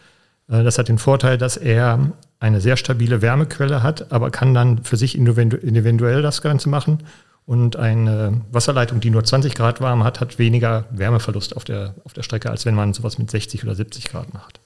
[0.48, 4.84] Äh, das hat den Vorteil, dass er eine sehr stabile Wärmequelle hat, aber kann dann
[4.84, 6.98] für sich individuell das Ganze machen.
[7.46, 12.12] Und eine Wasserleitung, die nur 20 Grad warm hat, hat weniger Wärmeverlust auf der, auf
[12.12, 14.60] der Strecke, als wenn man sowas mit 60 oder 70 Grad macht.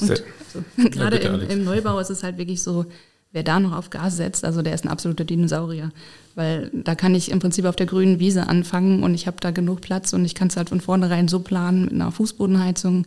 [0.00, 0.22] Und, also,
[0.90, 2.86] gerade im, im, Neubau ist es halt wirklich so,
[3.32, 5.90] wer da noch auf Gas setzt, also der ist ein absoluter Dinosaurier.
[6.34, 9.50] Weil da kann ich im Prinzip auf der grünen Wiese anfangen und ich habe da
[9.50, 13.06] genug Platz und ich kann es halt von vornherein so planen mit einer Fußbodenheizung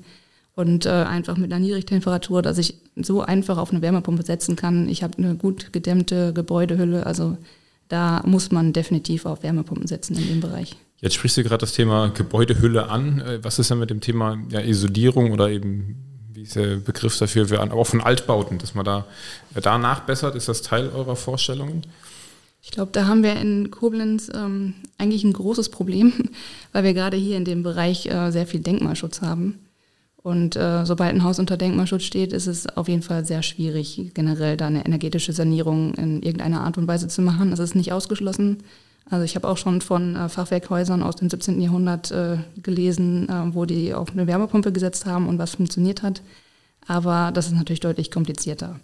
[0.56, 4.90] und äh, einfach mit einer Niedrigtemperatur, dass ich so einfach auf eine Wärmepumpe setzen kann.
[4.90, 7.38] Ich habe eine gut gedämmte Gebäudehülle, also
[7.88, 10.76] da muss man definitiv auf Wärmepumpen setzen in dem Bereich.
[11.02, 13.22] Jetzt sprichst du gerade das Thema Gebäudehülle an.
[13.22, 15.96] Äh, was ist denn mit dem Thema ja, Isolierung oder eben
[16.40, 19.06] wie ist der Begriff dafür, für, aber auch von Altbauten, dass man da,
[19.62, 20.36] da nachbessert?
[20.36, 21.84] Ist das Teil eurer Vorstellungen?
[22.62, 26.14] Ich glaube, da haben wir in Koblenz ähm, eigentlich ein großes Problem,
[26.72, 29.60] weil wir gerade hier in dem Bereich äh, sehr viel Denkmalschutz haben.
[30.16, 34.12] Und äh, sobald ein Haus unter Denkmalschutz steht, ist es auf jeden Fall sehr schwierig,
[34.14, 37.52] generell da eine energetische Sanierung in irgendeiner Art und Weise zu machen.
[37.52, 38.64] Das ist nicht ausgeschlossen.
[39.10, 41.60] Also ich habe auch schon von äh, Fachwerkhäusern aus dem 17.
[41.62, 46.22] Jahrhundert äh, gelesen, äh, wo die auf eine Wärmepumpe gesetzt haben und was funktioniert hat.
[46.88, 48.80] Aber das ist natürlich deutlich komplizierter.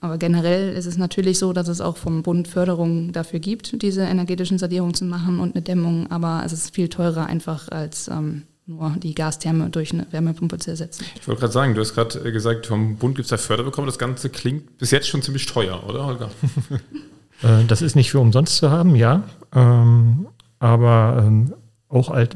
[0.00, 4.02] Aber generell ist es natürlich so, dass es auch vom Bund Förderungen dafür gibt, diese
[4.02, 6.10] energetischen Sanierungen zu machen und eine Dämmung.
[6.10, 10.70] Aber es ist viel teurer einfach als ähm, nur die Gastherme durch eine Wärmepumpe zu
[10.70, 11.04] ersetzen.
[11.20, 13.86] Ich wollte gerade sagen, du hast gerade äh, gesagt, vom Bund gibt es da Förderbekommen.
[13.86, 16.30] Das Ganze klingt bis jetzt schon ziemlich teuer, oder Holger?
[17.42, 19.22] Äh, das ist nicht für umsonst zu haben, ja.
[19.54, 20.26] Ähm,
[20.58, 21.54] aber ähm,
[21.88, 22.34] auch alt,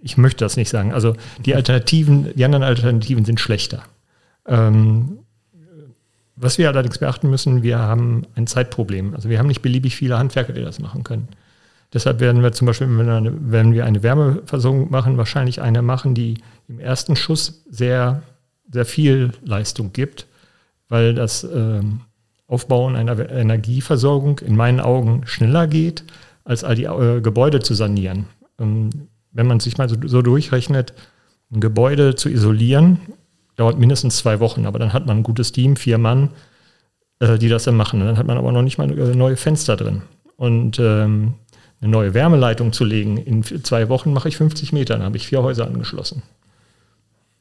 [0.00, 0.92] ich möchte das nicht sagen.
[0.92, 1.14] Also
[1.44, 3.82] die Alternativen, die anderen Alternativen sind schlechter.
[4.46, 5.18] Ähm,
[6.36, 9.14] was wir allerdings beachten müssen, wir haben ein Zeitproblem.
[9.14, 11.28] Also wir haben nicht beliebig viele Handwerker, die das machen können.
[11.92, 16.38] Deshalb werden wir zum Beispiel, wenn wir eine, Wärmeversorgung machen, wahrscheinlich eine machen, die
[16.68, 18.22] im ersten Schuss sehr,
[18.72, 20.26] sehr viel Leistung gibt,
[20.88, 22.02] weil das ähm,
[22.50, 26.04] Aufbauen einer Energieversorgung in meinen Augen schneller geht,
[26.44, 28.26] als all die äh, Gebäude zu sanieren.
[28.58, 28.90] Ähm,
[29.30, 30.92] wenn man sich mal so, so, durchrechnet,
[31.52, 32.98] ein Gebäude zu isolieren,
[33.54, 36.30] dauert mindestens zwei Wochen, aber dann hat man ein gutes Team, vier Mann,
[37.20, 38.00] äh, die das dann machen.
[38.00, 40.02] Und dann hat man aber noch nicht mal äh, neue Fenster drin.
[40.36, 41.34] Und ähm,
[41.80, 45.28] eine neue Wärmeleitung zu legen, in zwei Wochen mache ich 50 Meter, dann habe ich
[45.28, 46.22] vier Häuser angeschlossen.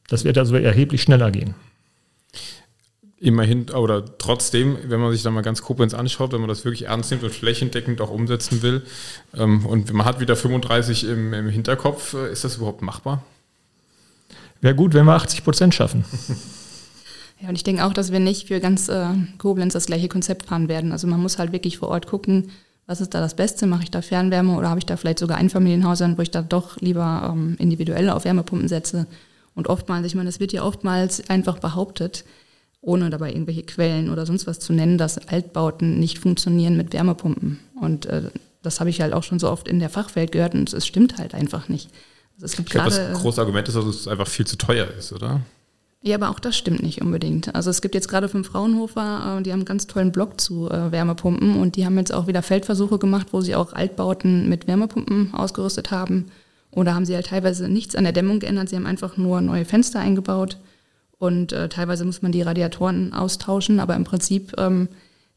[0.08, 1.56] Das wird also erheblich schneller gehen.
[3.22, 6.88] Immerhin, oder trotzdem, wenn man sich da mal ganz Koblenz anschaut, wenn man das wirklich
[6.88, 8.84] ernst nimmt und flächendeckend auch umsetzen will,
[9.36, 13.24] ähm, und man hat wieder 35 im, im Hinterkopf, äh, ist das überhaupt machbar?
[14.62, 16.06] Wäre gut, wenn wir 80 Prozent schaffen.
[17.42, 20.48] Ja, und ich denke auch, dass wir nicht für ganz äh, Koblenz das gleiche Konzept
[20.48, 20.92] fahren werden.
[20.92, 22.52] Also man muss halt wirklich vor Ort gucken,
[22.86, 23.66] was ist da das Beste?
[23.66, 26.82] Mache ich da Fernwärme oder habe ich da vielleicht sogar Einfamilienhäusern, wo ich da doch
[26.82, 29.08] lieber ähm, individuell auf Wärmepumpen setze?
[29.56, 32.26] Und oftmals, ich meine, es wird ja oftmals einfach behauptet,
[32.82, 37.60] ohne dabei irgendwelche Quellen oder sonst was zu nennen, dass Altbauten nicht funktionieren mit Wärmepumpen.
[37.80, 38.30] Und äh,
[38.62, 41.18] das habe ich halt auch schon so oft in der Fachwelt gehört und es stimmt
[41.18, 41.90] halt einfach nicht.
[42.36, 44.88] Also es gibt ich glaube, das große Argument ist, dass es einfach viel zu teuer
[44.98, 45.42] ist, oder?
[46.02, 47.54] Ja, aber auch das stimmt nicht unbedingt.
[47.54, 50.70] Also es gibt jetzt gerade fünf Fraunhofer, äh, die haben einen ganz tollen Blog zu
[50.70, 54.68] äh, Wärmepumpen und die haben jetzt auch wieder Feldversuche gemacht, wo sie auch Altbauten mit
[54.68, 56.28] Wärmepumpen ausgerüstet haben.
[56.72, 59.66] Oder haben sie halt teilweise nichts an der Dämmung geändert, sie haben einfach nur neue
[59.66, 60.58] Fenster eingebaut
[61.20, 64.88] und äh, teilweise muss man die Radiatoren austauschen, aber im Prinzip ähm,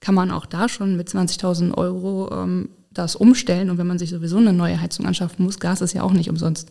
[0.01, 4.11] kann man auch da schon mit 20.000 Euro ähm, das umstellen und wenn man sich
[4.11, 6.71] sowieso eine neue Heizung anschaffen muss, Gas ist ja auch nicht umsonst.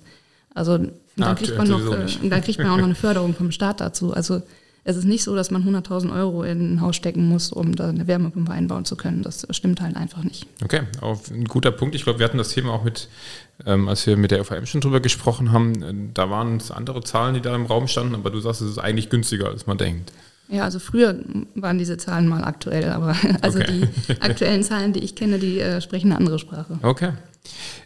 [0.53, 0.77] Also
[1.17, 4.13] dann, kriegt man, noch, äh, dann kriegt man auch noch eine Förderung vom Staat dazu.
[4.13, 4.41] Also
[4.83, 7.89] es ist nicht so, dass man 100.000 Euro in ein Haus stecken muss, um da
[7.89, 9.21] eine Wärmepumpe einbauen zu können.
[9.21, 10.47] Das stimmt halt einfach nicht.
[10.63, 11.93] Okay, auf ein guter Punkt.
[11.93, 13.07] Ich glaube, wir hatten das Thema auch mit,
[13.65, 15.83] ähm, als wir mit der FAM schon drüber gesprochen haben.
[15.83, 18.71] Äh, da waren es andere Zahlen, die da im Raum standen, aber du sagst, es
[18.71, 20.11] ist eigentlich günstiger, als man denkt.
[20.49, 21.15] Ja, also früher
[21.55, 23.87] waren diese Zahlen mal aktuell, aber also okay.
[24.07, 26.79] die aktuellen Zahlen, die ich kenne, die äh, sprechen eine andere Sprache.
[26.81, 27.11] Okay.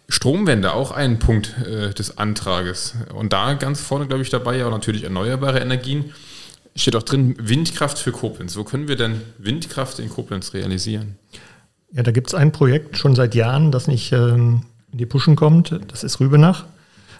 [0.08, 2.96] Stromwende, auch ein Punkt äh, des Antrages.
[3.14, 6.14] Und da ganz vorne, glaube ich, dabei ja auch natürlich erneuerbare Energien.
[6.78, 8.58] Steht auch drin, Windkraft für Koblenz.
[8.58, 11.16] Wo können wir denn Windkraft in Koblenz realisieren?
[11.92, 15.38] Ja, da gibt es ein Projekt schon seit Jahren, das nicht ähm, in die Puschen
[15.38, 15.80] kommt.
[15.88, 16.66] Das ist Rübenach.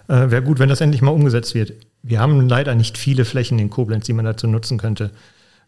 [0.08, 1.72] Äh, Wäre gut, wenn das endlich mal umgesetzt wird.
[2.02, 5.10] Wir haben leider nicht viele Flächen in Koblenz, die man dazu nutzen könnte.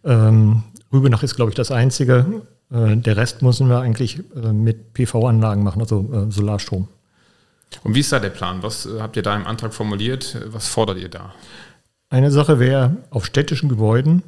[0.04, 2.42] Ähm, Rübenach ist, glaube ich, das einzige.
[2.70, 6.88] Äh, der Rest müssen wir eigentlich äh, mit PV-Anlagen machen, also äh, Solarstrom.
[7.84, 8.62] Und wie ist da der Plan?
[8.62, 10.36] Was äh, habt ihr da im Antrag formuliert?
[10.46, 11.34] Was fordert ihr da?
[12.10, 14.22] Eine Sache wäre auf städtischen Gebäuden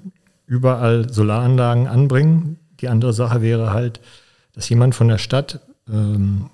[0.46, 2.58] überall Solaranlagen anbringen.
[2.80, 4.00] Die andere Sache wäre halt,
[4.52, 6.50] dass jemand von der Stadt ähm,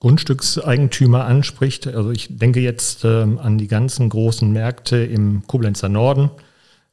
[0.00, 1.86] Grundstückseigentümer anspricht.
[1.86, 6.30] Also ich denke jetzt ähm, an die ganzen großen Märkte im Koblenzer Norden,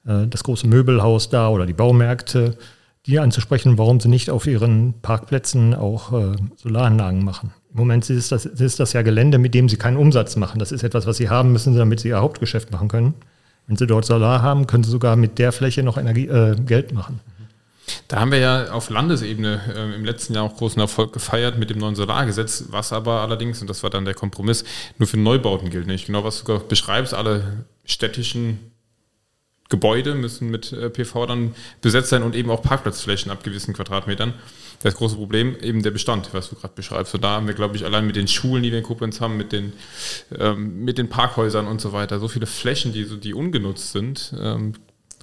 [0.06, 2.58] äh, das große Möbelhaus da oder die Baumärkte,
[3.06, 7.54] die anzusprechen, warum sie nicht auf ihren Parkplätzen auch äh, Solaranlagen machen.
[7.74, 10.60] Im Moment ist das, ist das ja Gelände, mit dem sie keinen Umsatz machen.
[10.60, 13.16] Das ist etwas, was sie haben müssen, damit sie ihr Hauptgeschäft machen können.
[13.66, 16.94] Wenn sie dort Solar haben, können sie sogar mit der Fläche noch Energie, äh, Geld
[16.94, 17.20] machen.
[18.08, 21.70] Da haben wir ja auf Landesebene äh, im letzten Jahr auch großen Erfolg gefeiert mit
[21.70, 24.64] dem neuen Solargesetz, was aber allerdings, und das war dann der Kompromiss,
[25.00, 25.88] nur für Neubauten gilt.
[25.88, 28.72] Nicht genau, was du beschreibst, alle städtischen
[29.70, 34.34] Gebäude müssen mit äh, PV dann besetzt sein und eben auch Parkplatzflächen ab gewissen Quadratmetern.
[34.84, 37.16] Das große Problem eben der Bestand, was du gerade beschreibst.
[37.16, 39.38] Und da haben wir, glaube ich, allein mit den Schulen, die wir in Koblenz haben,
[39.38, 39.72] mit den,
[40.38, 44.34] ähm, mit den Parkhäusern und so weiter, so viele Flächen, die, die ungenutzt sind.
[44.38, 44.74] Ähm,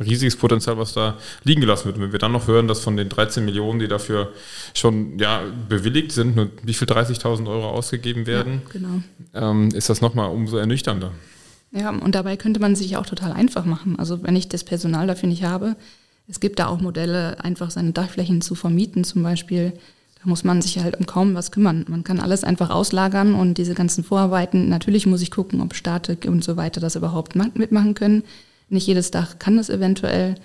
[0.01, 1.97] riesiges Potenzial, was da liegen gelassen wird.
[1.97, 4.33] Und wenn wir dann noch hören, dass von den 13 Millionen, die dafür
[4.75, 9.03] schon ja, bewilligt sind, nur wie viel 30.000 Euro ausgegeben werden, ja, genau.
[9.35, 11.13] ähm, ist das nochmal umso ernüchternder.
[11.73, 13.99] Ja, und dabei könnte man sich auch total einfach machen.
[13.99, 15.77] Also wenn ich das Personal dafür nicht habe,
[16.31, 19.73] es gibt da auch Modelle, einfach seine Dachflächen zu vermieten zum Beispiel.
[20.23, 21.85] Da muss man sich halt um kaum was kümmern.
[21.89, 26.27] Man kann alles einfach auslagern und diese ganzen Vorarbeiten, natürlich muss ich gucken, ob Statik
[26.27, 28.23] und so weiter das überhaupt mitmachen können.
[28.69, 30.37] Nicht jedes Dach kann das eventuell.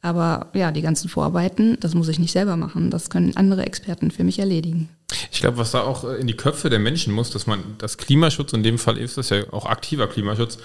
[0.00, 2.90] Aber ja, die ganzen Vorarbeiten, das muss ich nicht selber machen.
[2.90, 4.88] Das können andere Experten für mich erledigen.
[5.32, 7.98] Ich glaube, was da auch äh, in die Köpfe der Menschen muss, dass man das
[7.98, 10.58] Klimaschutz, in dem Fall ist das ja auch aktiver Klimaschutz,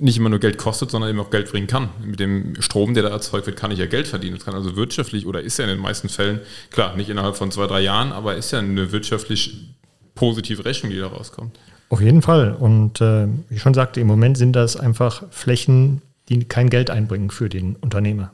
[0.00, 1.88] nicht immer nur Geld kostet, sondern eben auch Geld bringen kann.
[2.04, 4.36] Mit dem Strom, der da erzeugt wird, kann ich ja Geld verdienen.
[4.36, 7.50] Das kann also wirtschaftlich oder ist ja in den meisten Fällen, klar, nicht innerhalb von
[7.50, 9.74] zwei, drei Jahren, aber ist ja eine wirtschaftlich
[10.14, 11.58] positive Rechnung, die da rauskommt.
[11.90, 12.54] Auf jeden Fall.
[12.54, 16.90] Und äh, wie ich schon sagte, im Moment sind das einfach Flächen, die kein Geld
[16.90, 18.32] einbringen für den Unternehmer.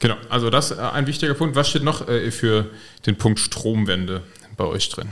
[0.00, 1.56] Genau, also das ist äh, ein wichtiger Punkt.
[1.56, 2.66] Was steht noch äh, für
[3.06, 4.22] den Punkt Stromwende
[4.56, 5.08] bei euch drin?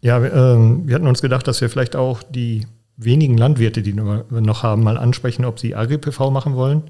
[0.00, 4.24] Ja, äh, wir hatten uns gedacht, dass wir vielleicht auch die wenigen Landwirte, die wir
[4.30, 6.82] noch haben, mal ansprechen, ob sie Agri-PV machen wollen.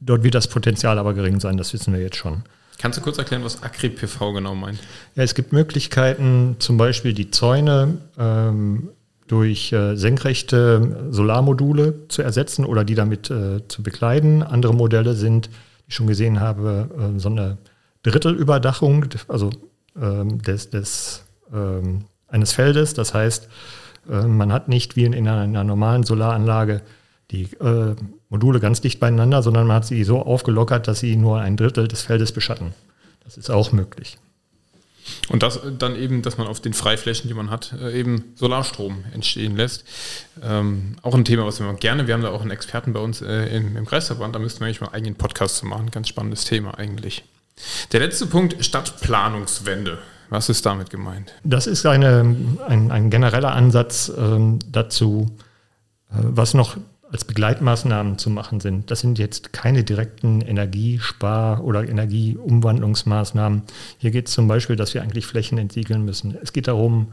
[0.00, 2.42] Dort wird das Potenzial aber gering sein, das wissen wir jetzt schon.
[2.78, 4.78] Kannst du kurz erklären, was Agri-PV genau meint?
[5.14, 8.88] Ja, es gibt Möglichkeiten, zum Beispiel die Zäune ähm,
[9.28, 14.42] durch äh, senkrechte Solarmodule zu ersetzen oder die damit äh, zu bekleiden.
[14.42, 17.58] Andere Modelle sind, die ich schon gesehen habe, äh, so eine
[18.02, 19.50] Drittelüberdachung, also
[20.00, 22.94] ähm, des, des ähm, eines Feldes.
[22.94, 23.48] Das heißt,
[24.06, 26.82] man hat nicht wie in, in einer normalen Solaranlage
[27.30, 27.94] die äh,
[28.28, 31.88] Module ganz dicht beieinander, sondern man hat sie so aufgelockert, dass sie nur ein Drittel
[31.88, 32.74] des Feldes beschatten.
[33.24, 34.18] Das ist auch möglich.
[35.28, 39.04] Und das dann eben, dass man auf den Freiflächen, die man hat, äh, eben Solarstrom
[39.12, 39.84] entstehen lässt.
[40.42, 43.20] Ähm, auch ein Thema, was wir gerne, wir haben da auch einen Experten bei uns
[43.20, 45.90] äh, im, im Kreisverband, da müssten wir eigentlich mal einen eigenen Podcast zu machen.
[45.90, 47.24] Ganz spannendes Thema eigentlich.
[47.92, 49.98] Der letzte Punkt, Stadtplanungswende.
[50.32, 51.34] Was ist damit gemeint?
[51.44, 52.24] Das ist eine,
[52.66, 55.30] ein, ein genereller Ansatz ähm, dazu,
[56.10, 56.78] äh, was noch
[57.12, 58.90] als Begleitmaßnahmen zu machen sind.
[58.90, 63.64] Das sind jetzt keine direkten Energiespar- oder Energieumwandlungsmaßnahmen.
[63.98, 66.34] Hier geht es zum Beispiel, dass wir eigentlich Flächen entsiegeln müssen.
[66.42, 67.12] Es geht darum,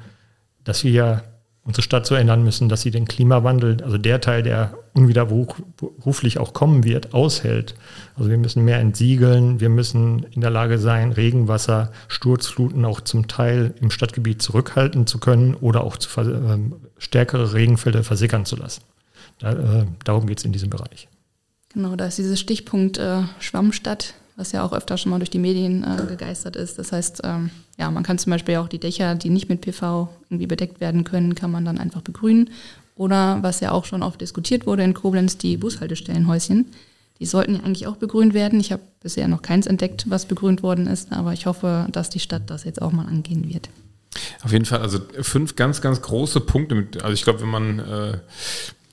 [0.64, 1.24] dass wir
[1.70, 6.52] unsere Stadt so ändern müssen, dass sie den Klimawandel, also der Teil, der unwiderruflich auch
[6.52, 7.76] kommen wird, aushält.
[8.16, 13.28] Also wir müssen mehr entsiegeln, wir müssen in der Lage sein, Regenwasser, Sturzfluten auch zum
[13.28, 16.58] Teil im Stadtgebiet zurückhalten zu können oder auch zu, äh,
[16.98, 18.82] stärkere Regenfälle versickern zu lassen.
[19.38, 21.08] Da, äh, darum geht es in diesem Bereich.
[21.72, 25.38] Genau, da ist dieses Stichpunkt äh, Schwammstadt, was ja auch öfter schon mal durch die
[25.38, 26.80] Medien äh, gegeistert ist.
[26.80, 30.08] Das heißt, ähm, ja, man kann zum Beispiel auch die Dächer, die nicht mit PV
[30.30, 32.50] irgendwie bedeckt werden können, kann man dann einfach begrünen.
[32.96, 36.68] Oder was ja auch schon oft diskutiert wurde in Koblenz, die Bushaltestellenhäuschen.
[37.20, 38.62] Die sollten ja eigentlich auch begrünt werden.
[38.62, 42.22] Ich habe bisher noch keins entdeckt, was begrünt worden ist, aber ich hoffe, dass die
[42.22, 43.70] Stadt das jetzt auch mal angehen wird.
[44.42, 46.88] Auf jeden Fall, also fünf ganz, ganz große Punkte.
[47.02, 48.18] also ich glaube, wenn man äh,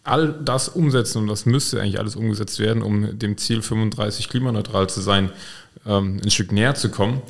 [0.07, 4.89] all das umsetzen und das müsste eigentlich alles umgesetzt werden, um dem Ziel 35 klimaneutral
[4.89, 5.31] zu sein,
[5.87, 7.23] ähm, ein Stück näher zu kommen.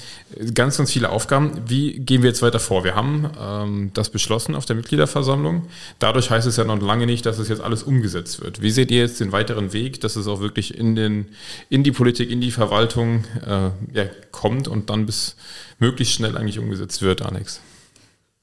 [0.54, 1.62] Ganz, ganz viele Aufgaben.
[1.66, 2.84] Wie gehen wir jetzt weiter vor?
[2.84, 5.66] Wir haben ähm, das beschlossen auf der Mitgliederversammlung.
[5.98, 8.62] Dadurch heißt es ja noch lange nicht, dass es jetzt alles umgesetzt wird.
[8.62, 11.26] Wie seht ihr jetzt den weiteren Weg, dass es auch wirklich in, den,
[11.68, 15.36] in die Politik, in die Verwaltung äh, ja, kommt und dann bis
[15.78, 17.60] möglichst schnell eigentlich umgesetzt wird, Alex?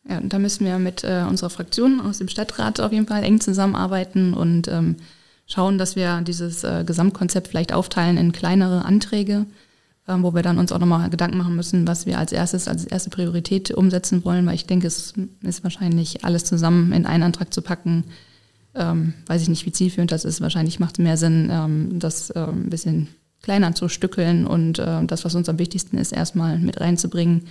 [0.07, 3.23] Ja, und da müssen wir mit äh, unserer Fraktion aus dem Stadtrat auf jeden Fall
[3.23, 4.97] eng zusammenarbeiten und ähm,
[5.47, 9.45] schauen, dass wir dieses äh, Gesamtkonzept vielleicht aufteilen in kleinere Anträge,
[10.07, 12.83] äh, wo wir dann uns auch nochmal Gedanken machen müssen, was wir als erstes, als
[12.83, 17.53] erste Priorität umsetzen wollen, weil ich denke, es ist wahrscheinlich alles zusammen in einen Antrag
[17.53, 18.03] zu packen.
[18.75, 20.41] Ähm, weiß ich nicht, wie zielführend das ist.
[20.41, 23.07] Wahrscheinlich macht es mehr Sinn, ähm, das äh, ein bisschen
[23.41, 27.43] kleiner zu stückeln und äh, das, was uns am wichtigsten ist, erstmal mit reinzubringen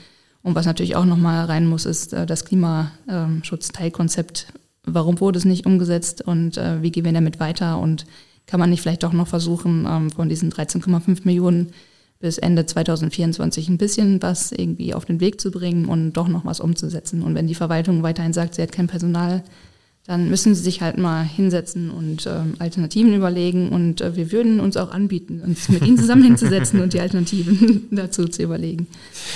[0.42, 4.52] und was natürlich auch nochmal rein muss, ist äh, das Klimaschutzteilkonzept.
[4.85, 7.78] Warum wurde es nicht umgesetzt und äh, wie gehen wir damit weiter?
[7.78, 8.05] Und
[8.46, 11.72] kann man nicht vielleicht doch noch versuchen, ähm, von diesen 13,5 Millionen
[12.18, 16.44] bis Ende 2024 ein bisschen was irgendwie auf den Weg zu bringen und doch noch
[16.44, 17.22] was umzusetzen.
[17.22, 19.42] Und wenn die Verwaltung weiterhin sagt, sie hat kein Personal,
[20.04, 23.68] dann müssen sie sich halt mal hinsetzen und ähm, Alternativen überlegen.
[23.68, 27.86] Und äh, wir würden uns auch anbieten, uns mit ihnen zusammen hinzusetzen und die Alternativen
[27.92, 28.88] dazu zu überlegen.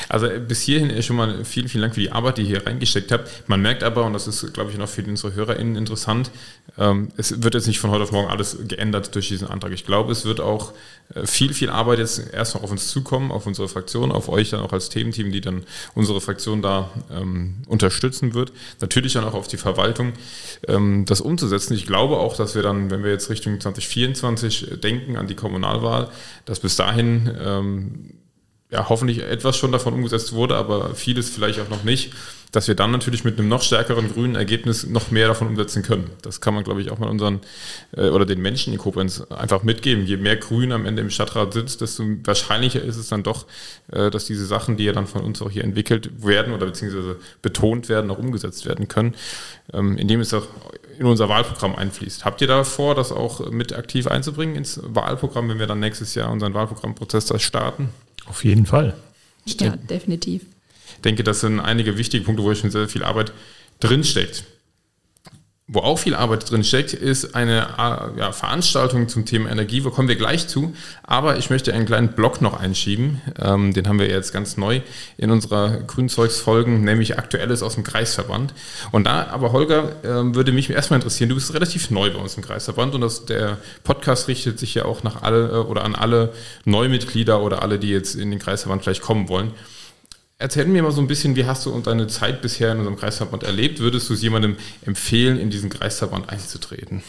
[0.08, 2.66] Also äh, bis hierhin schon mal vielen, vielen Dank für die Arbeit, die ihr hier
[2.66, 3.48] reingesteckt habt.
[3.48, 6.32] Man merkt aber, und das ist, glaube ich, noch für unsere HörerInnen interessant,
[6.78, 9.72] ähm, es wird jetzt nicht von heute auf morgen alles geändert durch diesen Antrag.
[9.72, 10.72] Ich glaube, es wird auch
[11.24, 14.60] viel, viel Arbeit jetzt erst noch auf uns zukommen, auf unsere Fraktion, auf euch dann
[14.60, 15.64] auch als Thementeam, die dann
[15.94, 18.52] unsere Fraktion da ähm, unterstützen wird.
[18.80, 20.12] Natürlich dann auch auf die Verwaltung
[20.66, 21.74] ähm, das umzusetzen.
[21.74, 26.10] Ich glaube auch, dass wir dann, wenn wir jetzt Richtung 2024 denken an die Kommunalwahl,
[26.44, 28.10] dass bis dahin ähm,
[28.70, 32.12] ja, hoffentlich etwas schon davon umgesetzt wurde, aber vieles vielleicht auch noch nicht,
[32.52, 36.10] dass wir dann natürlich mit einem noch stärkeren grünen Ergebnis noch mehr davon umsetzen können.
[36.22, 37.40] Das kann man, glaube ich, auch mal unseren
[37.96, 40.06] äh, oder den Menschen in Koblenz einfach mitgeben.
[40.06, 43.46] Je mehr Grün am Ende im Stadtrat sitzt, desto wahrscheinlicher ist es dann doch,
[43.92, 47.16] äh, dass diese Sachen, die ja dann von uns auch hier entwickelt werden oder beziehungsweise
[47.42, 49.14] betont werden, auch umgesetzt werden können,
[49.72, 50.46] ähm, indem es auch
[50.98, 52.24] in unser Wahlprogramm einfließt.
[52.24, 56.14] Habt ihr da vor, das auch mit aktiv einzubringen ins Wahlprogramm, wenn wir dann nächstes
[56.14, 57.90] Jahr unseren Wahlprogrammprozess da starten?
[58.26, 58.96] Auf jeden Fall.
[59.44, 60.42] Ja, definitiv.
[61.06, 63.32] Ich denke, das sind einige wichtige Punkte, wo schon sehr viel Arbeit
[63.78, 64.42] drinsteckt.
[65.68, 69.84] Wo auch viel Arbeit drin steckt, ist eine äh, ja, Veranstaltung zum Thema Energie.
[69.84, 70.74] Wo kommen wir gleich zu?
[71.04, 73.20] Aber ich möchte einen kleinen Blog noch einschieben.
[73.40, 74.80] Ähm, den haben wir jetzt ganz neu
[75.16, 78.52] in unserer Grünzeugsfolgen, nämlich Aktuelles aus dem Kreisverband.
[78.90, 82.34] Und da, aber Holger, ähm, würde mich erstmal interessieren, du bist relativ neu bei uns
[82.34, 85.94] im Kreisverband und das, der Podcast richtet sich ja auch nach alle äh, oder an
[85.94, 86.32] alle
[86.64, 89.52] Neumitglieder oder alle, die jetzt in den Kreisverband vielleicht kommen wollen.
[90.38, 93.42] Erzähl mir mal so ein bisschen, wie hast du deine Zeit bisher in unserem Kreisverband
[93.42, 93.80] erlebt?
[93.80, 97.02] Würdest du es jemandem empfehlen, in diesen Kreisverband einzutreten?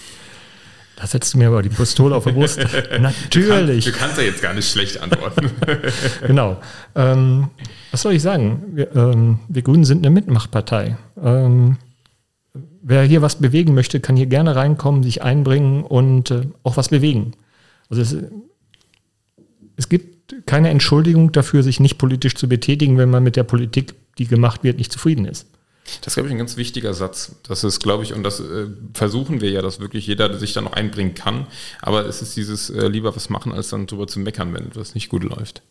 [0.95, 2.57] Da setzt du mir aber die Pistole auf die Brust.
[2.99, 3.85] Natürlich.
[3.85, 5.51] Du, kann, du, kannst ja jetzt gar nicht schlecht antworten.
[6.25, 6.59] genau.
[6.95, 7.49] Ähm,
[7.91, 8.63] was soll ich sagen?
[8.73, 10.97] Wir, ähm, wir, Grünen sind eine Mitmachpartei.
[11.21, 11.77] Ähm,
[12.81, 16.89] wer hier was bewegen möchte, kann hier gerne reinkommen, sich einbringen und äh, auch was
[16.89, 17.33] bewegen.
[17.89, 18.15] Also es,
[19.75, 23.93] es gibt keine Entschuldigung dafür, sich nicht politisch zu betätigen, wenn man mit der Politik,
[24.17, 25.47] die gemacht wird, nicht zufrieden ist.
[26.01, 27.35] Das ist, glaube ich, ein ganz wichtiger Satz.
[27.47, 30.61] Das ist, glaube ich, und das äh, versuchen wir ja, dass wirklich jeder sich da
[30.61, 31.47] noch einbringen kann.
[31.81, 34.95] Aber es ist dieses äh, lieber was machen, als dann drüber zu meckern, wenn etwas
[34.95, 35.61] nicht gut läuft.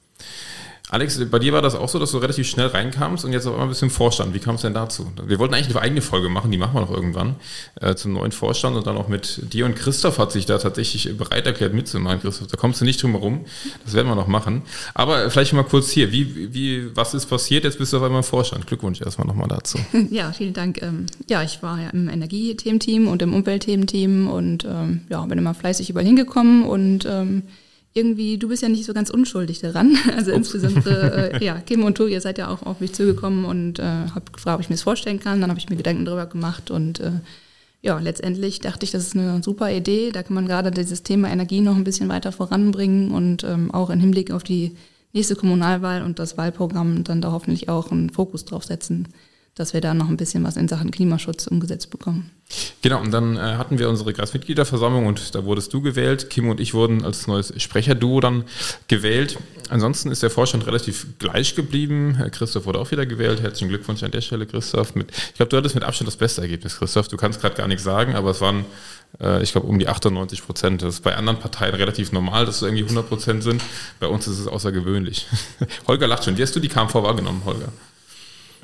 [0.89, 3.59] Alex, bei dir war das auch so, dass du relativ schnell reinkamst und jetzt auch
[3.59, 4.35] ein bisschen Vorstand.
[4.35, 5.11] Wie kam es denn dazu?
[5.27, 7.35] Wir wollten eigentlich eine eigene Folge machen, die machen wir noch irgendwann,
[7.81, 11.17] äh, zum neuen Vorstand und dann auch mit dir und Christoph hat sich da tatsächlich
[11.19, 12.47] bereit erklärt mitzumachen, Christoph.
[12.47, 13.45] Da kommst du nicht drum herum.
[13.85, 14.63] Das werden wir noch machen.
[14.95, 17.65] Aber vielleicht mal kurz hier, wie, wie, was ist passiert?
[17.65, 18.67] Jetzt bist du auf einmal im Vorstand.
[18.69, 19.79] Glückwunsch erstmal nochmal dazu.
[20.11, 20.81] Ja, vielen Dank.
[20.83, 25.53] Ähm, ja, ich war ja im Energiethementeam und im Umweltthementeam und ähm, ja, bin immer
[25.53, 27.43] fleißig überall hingekommen und ähm,
[27.97, 29.97] irgendwie, du bist ja nicht so ganz unschuldig daran.
[30.17, 30.55] Also Ups.
[30.55, 34.09] insbesondere, äh, ja, Kim und Tobi, ihr seid ja auch auf mich zugekommen und äh,
[34.15, 35.41] habt gefragt, ob ich mir das vorstellen kann.
[35.41, 37.13] Dann habe ich mir Gedanken darüber gemacht und äh,
[37.83, 40.11] ja, letztendlich dachte ich, das ist eine super Idee.
[40.13, 43.91] Da kann man gerade dieses Thema Energie noch ein bisschen weiter voranbringen und ähm, auch
[43.91, 44.77] im Hinblick auf die
[45.13, 49.09] nächste Kommunalwahl und das Wahlprogramm dann da hoffentlich auch einen Fokus drauf setzen
[49.57, 52.31] dass wir da noch ein bisschen was in Sachen Klimaschutz umgesetzt bekommen.
[52.83, 56.29] Genau, und dann äh, hatten wir unsere Kreismitgliederversammlung und da wurdest du gewählt.
[56.29, 58.45] Kim und ich wurden als neues Sprecherduo dann
[58.87, 59.39] gewählt.
[59.71, 62.19] Ansonsten ist der Vorstand relativ gleich geblieben.
[62.33, 63.41] Christoph wurde auch wieder gewählt.
[63.43, 64.95] Herzlichen Glückwunsch an der Stelle, Christoph.
[64.95, 67.09] Mit, ich glaube, du hattest mit Abstand das beste Ergebnis, Christoph.
[67.09, 68.67] Du kannst gerade gar nichts sagen, aber es waren,
[69.21, 70.83] äh, ich glaube, um die 98 Prozent.
[70.83, 73.63] Das ist bei anderen Parteien relativ normal, dass es irgendwie 100 Prozent sind.
[74.01, 75.27] Bei uns ist es außergewöhnlich.
[75.89, 76.37] Holger lacht schon.
[76.37, 77.73] Wie hast du die KMV wahrgenommen, Holger?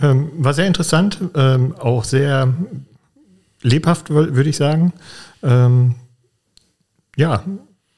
[0.01, 2.53] Ähm, war sehr interessant, ähm, auch sehr
[3.63, 4.93] lebhaft, würde ich sagen.
[5.43, 5.95] Ähm,
[7.17, 7.45] ja,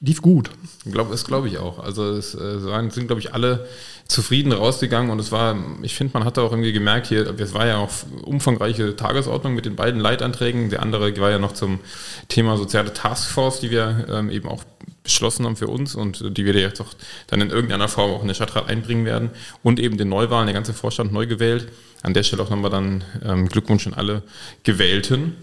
[0.01, 0.51] lief gut.
[0.91, 1.79] Glaub, das glaube ich auch.
[1.79, 2.59] Also es äh,
[2.91, 3.67] sind, glaube ich, alle
[4.07, 7.67] zufrieden rausgegangen und es war, ich finde, man hat auch irgendwie gemerkt, hier, es war
[7.67, 7.91] ja auch
[8.23, 10.69] umfangreiche Tagesordnung mit den beiden Leitanträgen.
[10.69, 11.81] Der andere war ja noch zum
[12.29, 14.63] Thema soziale Taskforce, die wir ähm, eben auch
[15.03, 16.93] beschlossen haben für uns und die wir jetzt auch
[17.27, 19.31] dann in irgendeiner Form auch in den Stadtrat einbringen werden
[19.63, 21.69] und eben den Neuwahlen, der ganze Vorstand neu gewählt.
[22.03, 24.23] An der Stelle auch nochmal dann ähm, Glückwunsch an alle
[24.63, 25.37] Gewählten.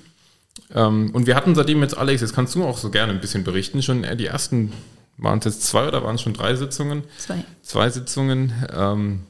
[0.73, 3.43] Ähm, und wir hatten seitdem jetzt, Alex, jetzt kannst du auch so gerne ein bisschen
[3.43, 4.71] berichten, schon die ersten,
[5.17, 7.03] waren es jetzt zwei oder waren es schon drei Sitzungen?
[7.17, 7.43] Zwei.
[7.61, 8.53] Zwei Sitzungen.
[8.73, 9.21] Ähm,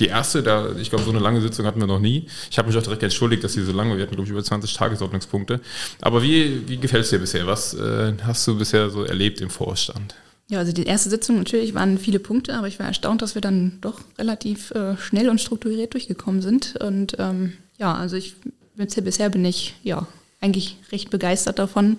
[0.00, 2.26] die erste, da, ich glaube, so eine lange Sitzung hatten wir noch nie.
[2.50, 4.42] Ich habe mich auch direkt entschuldigt, dass sie so lange, wir hatten, glaube ich, über
[4.42, 5.60] 20 Tagesordnungspunkte.
[6.00, 7.46] Aber wie, wie gefällt es dir bisher?
[7.46, 10.16] Was äh, hast du bisher so erlebt im Vorstand?
[10.48, 13.40] Ja, also die erste Sitzung natürlich waren viele Punkte, aber ich war erstaunt, dass wir
[13.40, 16.74] dann doch relativ äh, schnell und strukturiert durchgekommen sind.
[16.80, 18.34] Und ähm, ja, also ich
[18.76, 20.06] bisher bin ich ja
[20.40, 21.96] eigentlich recht begeistert davon.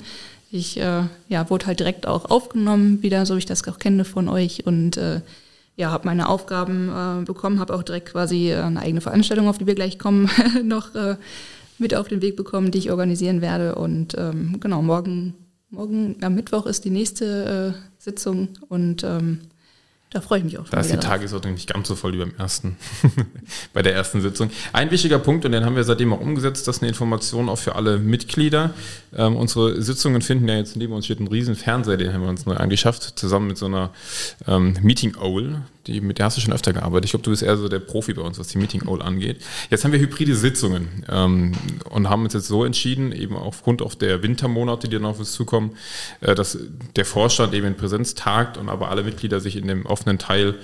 [0.52, 4.06] Ich äh, ja, wurde halt direkt auch aufgenommen, wieder so wie ich das auch kenne
[4.06, 5.22] von euch und äh,
[5.76, 9.58] ja, habe meine Aufgaben äh, bekommen, habe auch direkt quasi äh, eine eigene Veranstaltung, auf
[9.58, 10.30] die wir gleich kommen,
[10.64, 11.18] noch äh,
[11.78, 13.76] mit auf den Weg bekommen, die ich organisieren werde.
[13.76, 15.34] Und ähm, genau, morgen,
[15.70, 19.42] morgen am Mittwoch ist die nächste äh, Sitzung und ähm,
[20.16, 20.70] da freue ich mich auch.
[20.70, 22.78] Da ist die Tagesordnung nicht ganz so voll wie beim ersten,
[23.74, 24.50] bei der ersten Sitzung.
[24.72, 27.58] Ein wichtiger Punkt, und den haben wir seitdem auch umgesetzt, das ist eine Information auch
[27.58, 28.74] für alle Mitglieder.
[29.14, 32.30] Ähm, unsere Sitzungen finden ja jetzt neben uns steht ein riesen Fernseher, den haben wir
[32.30, 33.92] uns neu angeschafft, zusammen mit so einer
[34.48, 37.06] ähm, Meeting Owl die, mit der hast du schon öfter gearbeitet.
[37.06, 39.42] Ich glaube, du bist eher so der Profi bei uns, was die Meeting Owl angeht.
[39.70, 41.54] Jetzt haben wir hybride Sitzungen ähm,
[41.90, 45.32] und haben uns jetzt so entschieden, eben aufgrund auf der Wintermonate, die dann auf uns
[45.34, 45.72] zukommen,
[46.22, 46.58] äh, dass
[46.96, 50.56] der Vorstand eben in Präsenz tagt und aber alle Mitglieder sich in dem offenen Teil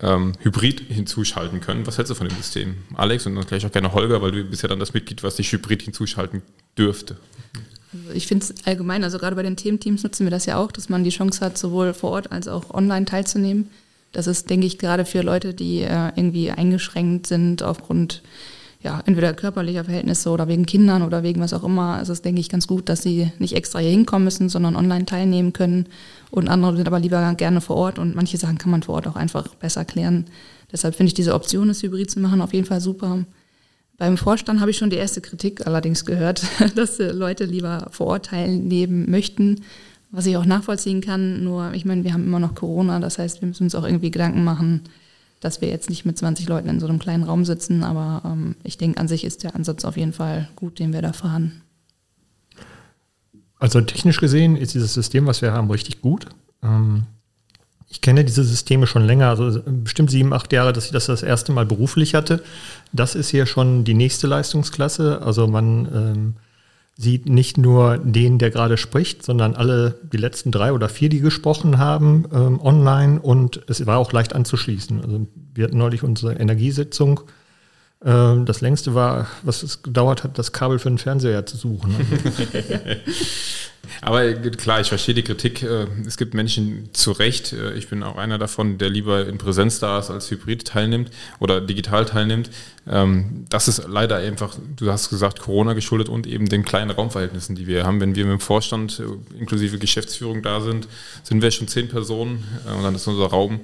[0.00, 1.86] ähm, hybrid hinzuschalten können.
[1.86, 2.76] Was hältst du von dem System?
[2.94, 5.36] Alex und dann gleich auch gerne Holger, weil du bist ja dann das Mitglied, was
[5.36, 6.42] sich hybrid hinzuschalten
[6.76, 7.16] dürfte.
[8.12, 10.88] Ich finde es allgemein, also gerade bei den Thementeams nutzen wir das ja auch, dass
[10.88, 13.70] man die Chance hat, sowohl vor Ort als auch online teilzunehmen.
[14.14, 18.22] Das ist, denke ich, gerade für Leute, die äh, irgendwie eingeschränkt sind aufgrund
[18.80, 22.40] ja, entweder körperlicher Verhältnisse oder wegen Kindern oder wegen was auch immer, ist es, denke
[22.40, 25.86] ich, ganz gut, dass sie nicht extra hier hinkommen müssen, sondern online teilnehmen können.
[26.30, 29.08] Und andere sind aber lieber gerne vor Ort und manche Sachen kann man vor Ort
[29.08, 30.26] auch einfach besser klären.
[30.70, 33.24] Deshalb finde ich diese Option, es hybrid zu machen, auf jeden Fall super.
[33.96, 36.44] Beim Vorstand habe ich schon die erste Kritik allerdings gehört,
[36.76, 39.62] dass Leute lieber vor Ort teilnehmen möchten
[40.14, 41.42] was ich auch nachvollziehen kann.
[41.42, 44.12] Nur, ich meine, wir haben immer noch Corona, das heißt, wir müssen uns auch irgendwie
[44.12, 44.82] Gedanken machen,
[45.40, 47.82] dass wir jetzt nicht mit 20 Leuten in so einem kleinen Raum sitzen.
[47.82, 51.02] Aber ähm, ich denke, an sich ist der Ansatz auf jeden Fall gut, den wir
[51.02, 51.62] da fahren.
[53.58, 56.26] Also technisch gesehen ist dieses System, was wir haben, richtig gut.
[56.62, 57.06] Ähm,
[57.88, 61.24] ich kenne diese Systeme schon länger, also bestimmt sieben, acht Jahre, dass ich das das
[61.24, 62.42] erste Mal beruflich hatte.
[62.92, 65.22] Das ist hier schon die nächste Leistungsklasse.
[65.22, 66.34] Also man ähm,
[66.96, 71.20] sieht nicht nur den, der gerade spricht, sondern alle die letzten drei oder vier, die
[71.20, 75.00] gesprochen haben, ähm, online und es war auch leicht anzuschließen.
[75.02, 77.20] Also wir hatten neulich unsere Energiesitzung.
[78.04, 81.94] Ähm, das längste war, was es gedauert hat, das Kabel für den Fernseher zu suchen.
[84.00, 85.62] Aber klar, ich verstehe die Kritik.
[85.62, 89.38] Äh, es gibt Menschen zu Recht, äh, ich bin auch einer davon, der lieber in
[89.38, 92.50] Präsenz da ist, als Hybrid teilnimmt oder digital teilnimmt.
[92.86, 97.56] Ähm, das ist leider einfach, du hast gesagt, Corona geschuldet und eben den kleinen Raumverhältnissen,
[97.56, 98.00] die wir haben.
[98.00, 100.88] Wenn wir mit dem Vorstand äh, inklusive Geschäftsführung da sind,
[101.22, 102.44] sind wir schon zehn Personen
[102.76, 103.60] und dann ist unser Raum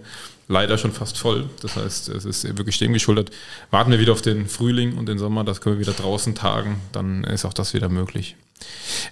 [0.51, 1.49] leider schon fast voll.
[1.63, 3.31] Das heißt, es ist wirklich dem geschuldet.
[3.71, 6.81] Warten wir wieder auf den Frühling und den Sommer, das können wir wieder draußen tagen,
[6.93, 8.37] dann ist auch das wieder möglich.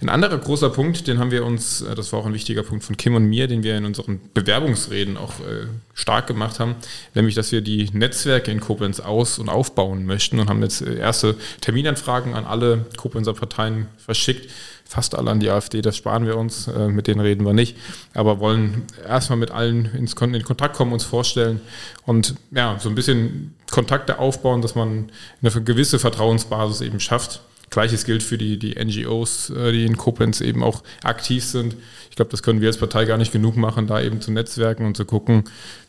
[0.01, 2.83] Ein anderer großer Punkt, den haben wir uns, äh, das war auch ein wichtiger Punkt
[2.83, 5.65] von Kim und mir, den wir in unseren Bewerbungsreden auch äh,
[5.95, 6.75] stark gemacht haben,
[7.15, 10.97] nämlich, dass wir die Netzwerke in Koblenz aus- und aufbauen möchten und haben jetzt äh,
[10.97, 14.51] erste Terminanfragen an alle Koblenzer Parteien verschickt.
[14.91, 17.77] Fast alle an die AfD, das sparen wir uns, mit denen reden wir nicht,
[18.15, 21.61] aber wollen erstmal mit allen ins in Kontakt kommen, uns vorstellen
[22.07, 25.11] und ja, so ein bisschen Kontakte aufbauen, dass man
[25.43, 30.41] eine gewisse Vertrauensbasis eben schafft Gleiches gilt für die, die NGOs, äh, die in Koblenz
[30.41, 31.75] eben auch aktiv sind.
[32.09, 34.85] Ich glaube, das können wir als Partei gar nicht genug machen, da eben zu netzwerken
[34.85, 35.43] und zu gucken,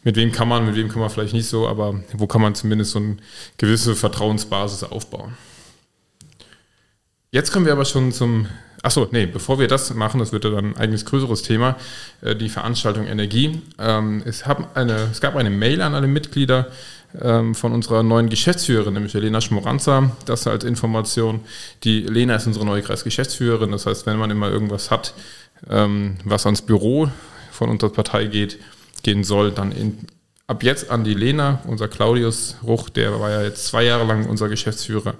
[0.04, 2.54] mit wem kann man, mit wem kann man vielleicht nicht so, aber wo kann man
[2.54, 3.16] zumindest so eine
[3.56, 5.36] gewisse Vertrauensbasis aufbauen.
[7.32, 8.46] Jetzt kommen wir aber schon zum,
[8.82, 11.76] achso, nee, bevor wir das machen, das wird ja dann ein eigenes größeres Thema,
[12.22, 13.60] äh, die Veranstaltung Energie.
[13.78, 16.70] Ähm, es, eine, es gab eine Mail an alle Mitglieder,
[17.20, 20.12] ähm, von unserer neuen Geschäftsführerin, nämlich der Lena Schmoranza.
[20.26, 21.40] Das als Information.
[21.82, 23.72] Die Lena ist unsere neue Kreisgeschäftsführerin.
[23.72, 25.14] Das heißt, wenn man immer irgendwas hat,
[25.68, 27.10] ähm, was ans Büro
[27.50, 28.58] von unserer Partei geht,
[29.02, 29.72] gehen soll, dann
[30.50, 34.26] ab jetzt an die Lena, unser Claudius Ruch, der war ja jetzt zwei Jahre lang
[34.26, 35.14] unser Geschäftsführer.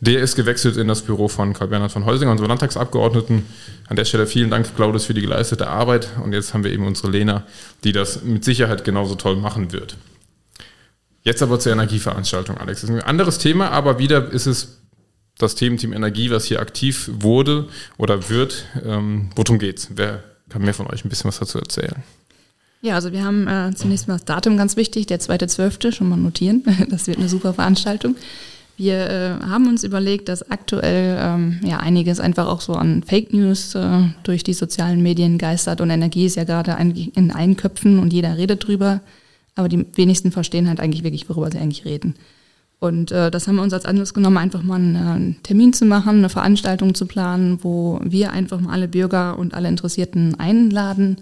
[0.00, 3.46] Der ist gewechselt in das Büro von Karl-Bernhard von Heusinger, unserem Landtagsabgeordneten.
[3.88, 6.10] An der Stelle vielen Dank, Claudius, für die geleistete Arbeit.
[6.22, 7.46] Und jetzt haben wir eben unsere Lena,
[7.84, 9.96] die das mit Sicherheit genauso toll machen wird.
[11.22, 12.82] Jetzt aber zur Energieveranstaltung, Alex.
[12.82, 14.82] Das ist ein anderes Thema, aber wieder ist es
[15.38, 17.66] das Thementeam Energie, was hier aktiv wurde
[17.96, 18.66] oder wird.
[18.84, 19.88] Ähm, worum geht's?
[19.94, 22.04] Wer kann mir von euch ein bisschen was dazu erzählen?
[22.82, 26.16] Ja, also wir haben äh, zunächst mal das Datum ganz wichtig, der 2.12., schon mal
[26.16, 26.62] notieren.
[26.90, 28.16] Das wird eine super Veranstaltung.
[28.76, 33.32] Wir äh, haben uns überlegt, dass aktuell ähm, ja einiges einfach auch so an Fake
[33.32, 36.76] News äh, durch die sozialen Medien geistert und Energie ist ja gerade
[37.14, 39.00] in allen Köpfen und jeder redet drüber
[39.56, 42.14] aber die wenigsten verstehen halt eigentlich wirklich, worüber sie eigentlich reden.
[42.78, 46.18] Und äh, das haben wir uns als Anlass genommen, einfach mal einen Termin zu machen,
[46.18, 51.16] eine Veranstaltung zu planen, wo wir einfach mal alle Bürger und alle Interessierten einladen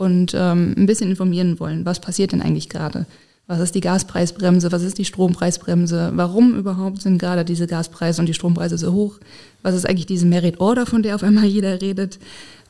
[0.00, 3.04] und ähm, ein bisschen informieren wollen, was passiert denn eigentlich gerade?
[3.46, 4.72] Was ist die Gaspreisbremse?
[4.72, 6.12] Was ist die Strompreisbremse?
[6.14, 9.18] Warum überhaupt sind gerade diese Gaspreise und die Strompreise so hoch?
[9.62, 12.18] Was ist eigentlich diese Merit Order, von der auf einmal jeder redet?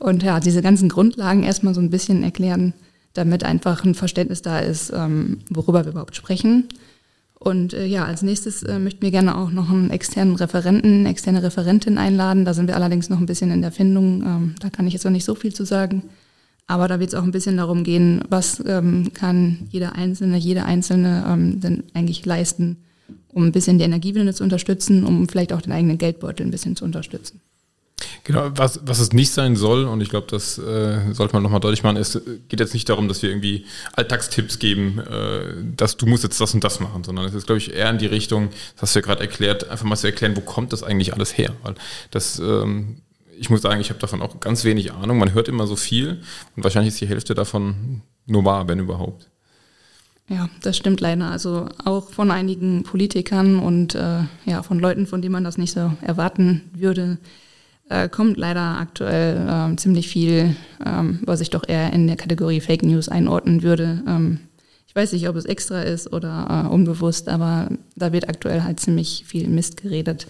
[0.00, 2.72] Und ja, diese ganzen Grundlagen erstmal so ein bisschen erklären,
[3.14, 6.68] damit einfach ein Verständnis da ist, ähm, worüber wir überhaupt sprechen.
[7.38, 11.44] Und äh, ja, als nächstes äh, möchten wir gerne auch noch einen externen Referenten, externe
[11.44, 12.44] Referentin einladen.
[12.44, 14.22] Da sind wir allerdings noch ein bisschen in der Findung.
[14.22, 16.02] Ähm, da kann ich jetzt noch nicht so viel zu sagen.
[16.70, 20.64] Aber da wird es auch ein bisschen darum gehen, was ähm, kann jeder Einzelne, jede
[20.64, 22.76] Einzelne ähm, denn eigentlich leisten,
[23.32, 26.76] um ein bisschen die Energiewende zu unterstützen, um vielleicht auch den eigenen Geldbeutel ein bisschen
[26.76, 27.40] zu unterstützen.
[28.22, 31.58] Genau, was, was es nicht sein soll, und ich glaube, das äh, sollte man nochmal
[31.58, 33.64] deutlich machen, es geht jetzt nicht darum, dass wir irgendwie
[33.94, 37.58] Alltagstipps geben, äh, dass du musst jetzt das und das machen, sondern es ist, glaube
[37.58, 40.36] ich, eher in die Richtung, das hast du ja gerade erklärt, einfach mal zu erklären,
[40.36, 41.52] wo kommt das eigentlich alles her?
[41.64, 41.74] Weil
[42.12, 42.98] das, ähm,
[43.40, 45.18] ich muss sagen, ich habe davon auch ganz wenig Ahnung.
[45.18, 46.20] Man hört immer so viel
[46.56, 49.30] und wahrscheinlich ist die Hälfte davon nur wahr, wenn überhaupt.
[50.28, 51.30] Ja, das stimmt leider.
[51.30, 55.72] Also auch von einigen Politikern und äh, ja, von Leuten, von denen man das nicht
[55.72, 57.16] so erwarten würde,
[57.88, 62.60] äh, kommt leider aktuell ähm, ziemlich viel, ähm, was ich doch eher in der Kategorie
[62.60, 64.02] Fake News einordnen würde.
[64.06, 64.40] Ähm,
[64.86, 68.80] ich weiß nicht, ob es extra ist oder äh, unbewusst, aber da wird aktuell halt
[68.80, 70.26] ziemlich viel Mist geredet.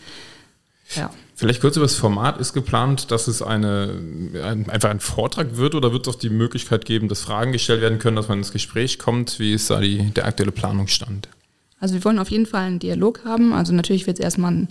[0.95, 1.11] Ja.
[1.41, 2.39] Vielleicht kurz über das Format.
[2.39, 3.99] Ist geplant, dass es eine,
[4.45, 7.81] ein, einfach ein Vortrag wird oder wird es auch die Möglichkeit geben, dass Fragen gestellt
[7.81, 9.39] werden können, dass man ins Gespräch kommt?
[9.39, 11.31] Wie ist da die, der aktuelle Planungsstand?
[11.79, 13.55] Also wir wollen auf jeden Fall einen Dialog haben.
[13.55, 14.69] Also natürlich wird es erstmal einen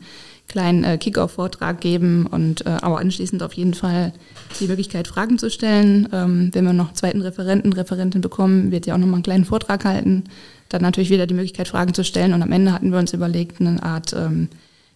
[0.48, 4.14] kleinen äh, Kick-Off-Vortrag geben und äh, aber anschließend auf jeden Fall
[4.60, 6.08] die Möglichkeit, Fragen zu stellen.
[6.14, 9.46] Ähm, wenn wir noch einen zweiten Referenten, Referentin bekommen, wird sie auch nochmal einen kleinen
[9.46, 10.26] Vortrag halten.
[10.70, 12.36] Dann natürlich wieder die Möglichkeit, Fragen zu stellen.
[12.36, 14.50] Und am Ende hatten wir uns überlegt, eine Art, ähm,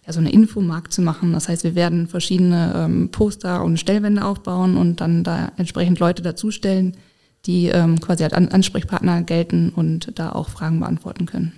[0.06, 1.32] ja, so eine Infomarkt zu machen.
[1.32, 6.22] Das heißt, wir werden verschiedene ähm, Poster und Stellwände aufbauen und dann da entsprechend Leute
[6.22, 6.96] dazustellen,
[7.46, 11.52] die ähm, quasi als Ansprechpartner gelten und da auch Fragen beantworten können.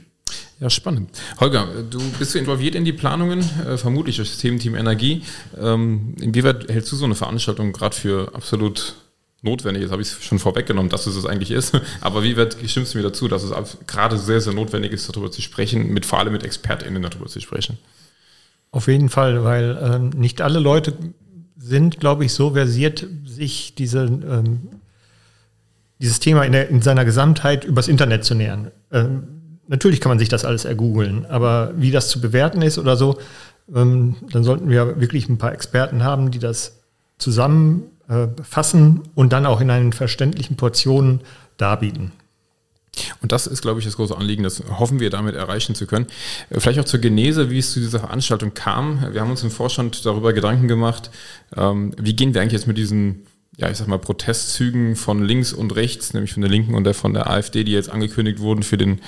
[0.58, 1.10] Ja, spannend.
[1.38, 5.22] Holger, du bist du involviert in die Planungen, äh, vermutlich durch das Thementeam Energie.
[5.58, 8.94] Ähm, inwieweit hältst du so eine Veranstaltung gerade für absolut
[9.42, 9.82] notwendig?
[9.82, 11.78] Jetzt habe ich schon vorweggenommen, dass es es eigentlich ist.
[12.00, 13.52] Aber wie weit stimmst du mir dazu, dass es
[13.86, 17.40] gerade sehr, sehr notwendig ist, darüber zu sprechen, mit, vor allem mit ExpertInnen darüber zu
[17.40, 17.78] sprechen?
[18.70, 20.94] Auf jeden Fall, weil ähm, nicht alle Leute
[21.56, 24.68] sind, glaube ich, so versiert, sich diese, ähm,
[25.98, 28.70] dieses Thema in, der, in, seiner Gesamtheit übers Internet zu nähern.
[28.92, 29.24] Ähm,
[29.66, 33.18] natürlich kann man sich das alles ergoogeln, aber wie das zu bewerten ist oder so,
[33.74, 36.80] ähm, dann sollten wir wirklich ein paar Experten haben, die das
[37.18, 41.20] zusammenfassen äh, und dann auch in einen verständlichen Portionen
[41.56, 42.12] darbieten.
[43.22, 44.42] Und das ist, glaube ich, das große Anliegen.
[44.42, 46.06] Das hoffen wir damit erreichen zu können.
[46.50, 49.12] Äh, vielleicht auch zur Genese, wie es zu dieser Veranstaltung kam.
[49.12, 51.10] Wir haben uns im Vorstand darüber Gedanken gemacht,
[51.56, 53.26] ähm, wie gehen wir eigentlich jetzt mit diesen
[53.58, 56.92] ja, ich sag mal, Protestzügen von links und rechts, nämlich von der Linken und der
[56.92, 59.00] von der AfD, die jetzt angekündigt wurden für den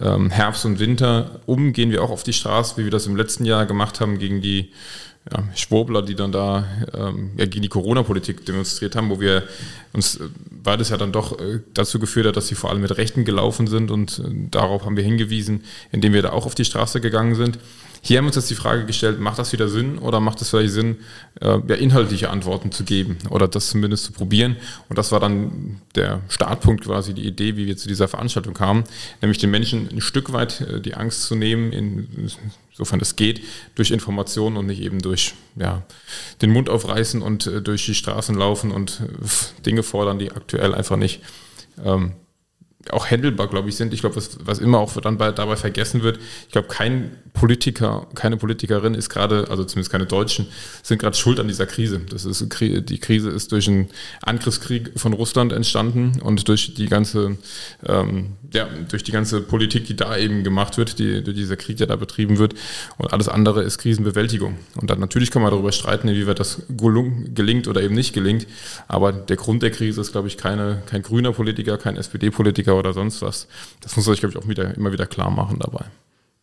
[0.00, 3.14] ähm, Herbst und Winter um, gehen wir auch auf die Straße, wie wir das im
[3.14, 4.72] letzten Jahr gemacht haben gegen die
[5.32, 9.44] ja, Schwurbler, die dann da ähm, ja, gegen die Corona-Politik demonstriert haben, wo wir
[9.92, 10.28] uns, äh,
[10.62, 13.24] weil das ja dann doch äh, dazu geführt hat, dass sie vor allem mit Rechten
[13.24, 17.00] gelaufen sind und äh, darauf haben wir hingewiesen, indem wir da auch auf die Straße
[17.00, 17.58] gegangen sind.
[18.06, 20.50] Hier haben wir uns jetzt die Frage gestellt, macht das wieder Sinn oder macht es
[20.50, 20.98] vielleicht Sinn,
[21.40, 24.56] äh, ja, inhaltliche Antworten zu geben oder das zumindest zu probieren?
[24.90, 28.84] Und das war dann der Startpunkt quasi, die Idee, wie wir zu dieser Veranstaltung kamen,
[29.22, 31.72] nämlich den Menschen ein Stück weit äh, die Angst zu nehmen,
[32.70, 33.40] insofern es geht,
[33.74, 35.82] durch Informationen und nicht eben durch ja,
[36.42, 40.74] den Mund aufreißen und äh, durch die Straßen laufen und äh, Dinge fordern, die aktuell
[40.74, 41.22] einfach nicht
[41.82, 42.12] ähm,
[42.90, 43.94] auch handelbar, glaube ich, sind.
[43.94, 48.06] Ich glaube, was, was immer auch dann bei, dabei vergessen wird, ich glaube, kein Politiker,
[48.14, 50.46] keine Politikerin ist gerade, also zumindest keine Deutschen,
[50.82, 52.00] sind gerade schuld an dieser Krise.
[52.08, 53.88] Das ist, die Krise ist durch einen
[54.22, 57.38] Angriffskrieg von Russland entstanden und durch die ganze,
[57.86, 61.78] ähm, ja, durch die ganze Politik, die da eben gemacht wird, die, durch dieser Krieg,
[61.78, 62.54] der da betrieben wird.
[62.98, 64.56] Und alles andere ist Krisenbewältigung.
[64.80, 68.46] Und dann natürlich kann man darüber streiten, wie weit das gelingt oder eben nicht gelingt.
[68.86, 72.92] Aber der Grund der Krise ist, glaube ich, keine, kein grüner Politiker, kein SPD-Politiker oder
[72.92, 73.46] sonst was.
[73.80, 75.84] Das muss man sich, glaube ich, auch wieder, immer wieder klar machen dabei.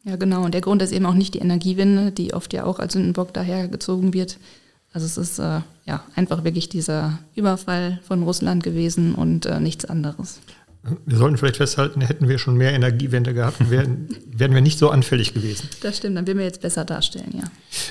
[0.04, 0.44] Ja, genau.
[0.44, 3.34] Und der Grund ist eben auch nicht die Energiewende, die oft ja auch als Sündenbock
[3.34, 4.38] dahergezogen wird.
[4.94, 9.86] Also es ist äh, ja einfach wirklich dieser Überfall von Russland gewesen und äh, nichts
[9.86, 10.40] anderes.
[11.06, 14.90] Wir sollten vielleicht festhalten, hätten wir schon mehr Energiewende gehabt, wären, wären wir nicht so
[14.90, 15.70] anfällig gewesen.
[15.82, 17.44] Das stimmt, dann würden wir jetzt besser darstellen, ja.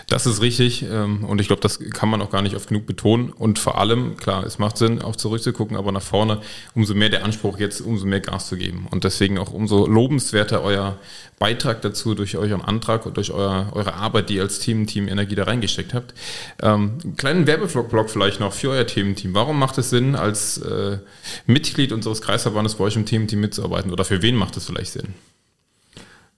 [0.08, 2.86] Das ist richtig ähm, und ich glaube, das kann man auch gar nicht oft genug
[2.86, 3.30] betonen.
[3.30, 6.40] Und vor allem, klar, es macht Sinn, auch zurückzugucken, aber nach vorne,
[6.74, 8.88] umso mehr der Anspruch jetzt, umso mehr Gas zu geben.
[8.90, 10.98] Und deswegen auch umso lobenswerter euer
[11.38, 15.08] Beitrag dazu durch euren Antrag und durch euer, eure Arbeit, die ihr als Team, Team
[15.08, 16.12] Energie da reingesteckt habt.
[16.60, 19.32] Ähm, kleinen Werbeblock vielleicht noch für euer Thementeam.
[19.32, 20.98] Warum macht es Sinn, als äh,
[21.46, 25.14] Mitglied unseres Kreisverbandes bei euch im Thementeam mitzuarbeiten oder für wen macht es vielleicht Sinn?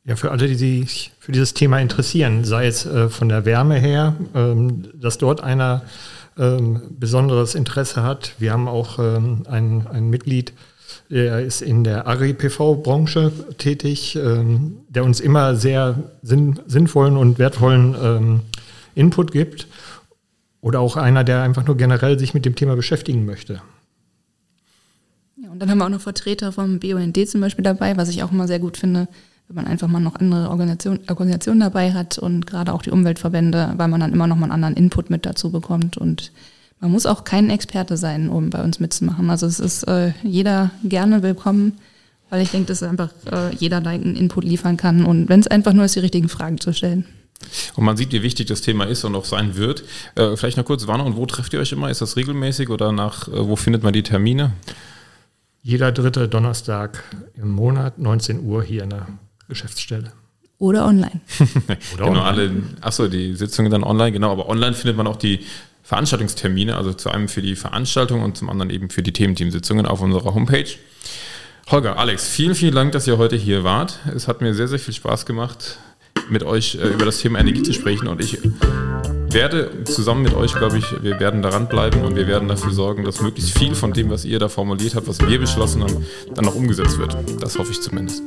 [0.05, 3.79] Ja, für alle, die sich für dieses Thema interessieren, sei es äh, von der Wärme
[3.79, 5.83] her, ähm, dass dort einer
[6.37, 8.35] ähm, besonderes Interesse hat.
[8.39, 10.53] Wir haben auch ähm, ein, ein Mitglied,
[11.09, 17.95] der ist in der Agri-PV-Branche tätig, ähm, der uns immer sehr sinn, sinnvollen und wertvollen
[18.03, 18.41] ähm,
[18.97, 19.69] Input gibt.
[20.61, 23.63] Oder auch einer, der einfach nur generell sich mit dem Thema beschäftigen möchte.
[25.53, 28.33] Und dann haben wir auch noch Vertreter vom BUND zum Beispiel dabei, was ich auch
[28.33, 29.07] immer sehr gut finde,
[29.49, 33.75] wenn man einfach mal noch andere Organisation, Organisationen dabei hat und gerade auch die Umweltverbände,
[33.77, 36.33] weil man dann immer noch mal einen anderen Input mit dazu bekommt und
[36.81, 39.29] man muss auch kein Experte sein, um bei uns mitzumachen.
[39.29, 41.75] Also es ist äh, jeder gerne willkommen,
[42.31, 45.49] weil ich denke, dass einfach äh, jeder da einen Input liefern kann und wenn es
[45.49, 47.05] einfach nur ist, die richtigen Fragen zu stellen.
[47.75, 49.85] Und man sieht, wie wichtig das Thema ist und auch sein wird.
[50.15, 51.91] Äh, vielleicht noch kurz, wann und wo trefft ihr euch immer?
[51.91, 54.53] Ist das regelmäßig oder nach, äh, wo findet man die Termine?
[55.65, 57.05] Jeder dritte Donnerstag
[57.37, 59.07] im Monat, 19 Uhr hier in der
[59.49, 60.13] Geschäftsstelle.
[60.59, 61.21] Oder online.
[61.95, 62.25] Oder genau, online.
[62.25, 65.41] alle, achso, die Sitzungen dann online, genau, aber online findet man auch die
[65.85, 70.01] Veranstaltungstermine, also zu einem für die Veranstaltung und zum anderen eben für die Thementeamsitzungen auf
[70.01, 70.67] unserer Homepage.
[71.71, 74.01] Holger, Alex, vielen, vielen Dank, dass ihr heute hier wart.
[74.13, 75.79] Es hat mir sehr, sehr viel Spaß gemacht,
[76.29, 78.39] mit euch äh, über das Thema Energie zu sprechen und ich
[79.35, 83.05] werde zusammen mit euch, glaube ich, wir werden daran bleiben und wir werden dafür sorgen,
[83.05, 86.05] dass möglichst viel von dem, was ihr da formuliert habt, was wir beschlossen haben,
[86.35, 87.17] dann noch umgesetzt wird.
[87.41, 88.23] Das hoffe ich zumindest.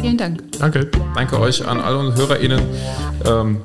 [0.00, 0.42] Vielen Dank.
[0.58, 0.90] Danke.
[1.14, 2.60] Danke euch an alle HörerInnen.
[3.24, 3.58] Ähm,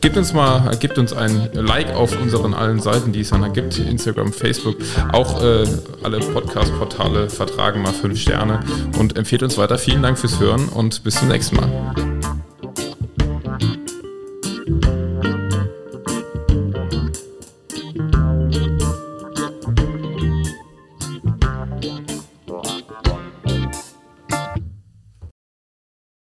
[0.00, 3.78] gebt uns mal, gebt uns ein Like auf unseren allen Seiten, die es dann gibt,
[3.78, 4.76] Instagram, Facebook.
[5.12, 5.64] Auch äh,
[6.02, 8.60] alle Podcast-Portale vertragen mal fünf Sterne
[8.98, 9.78] und empfehlt uns weiter.
[9.78, 12.13] Vielen Dank fürs Hören und bis zum nächsten Mal.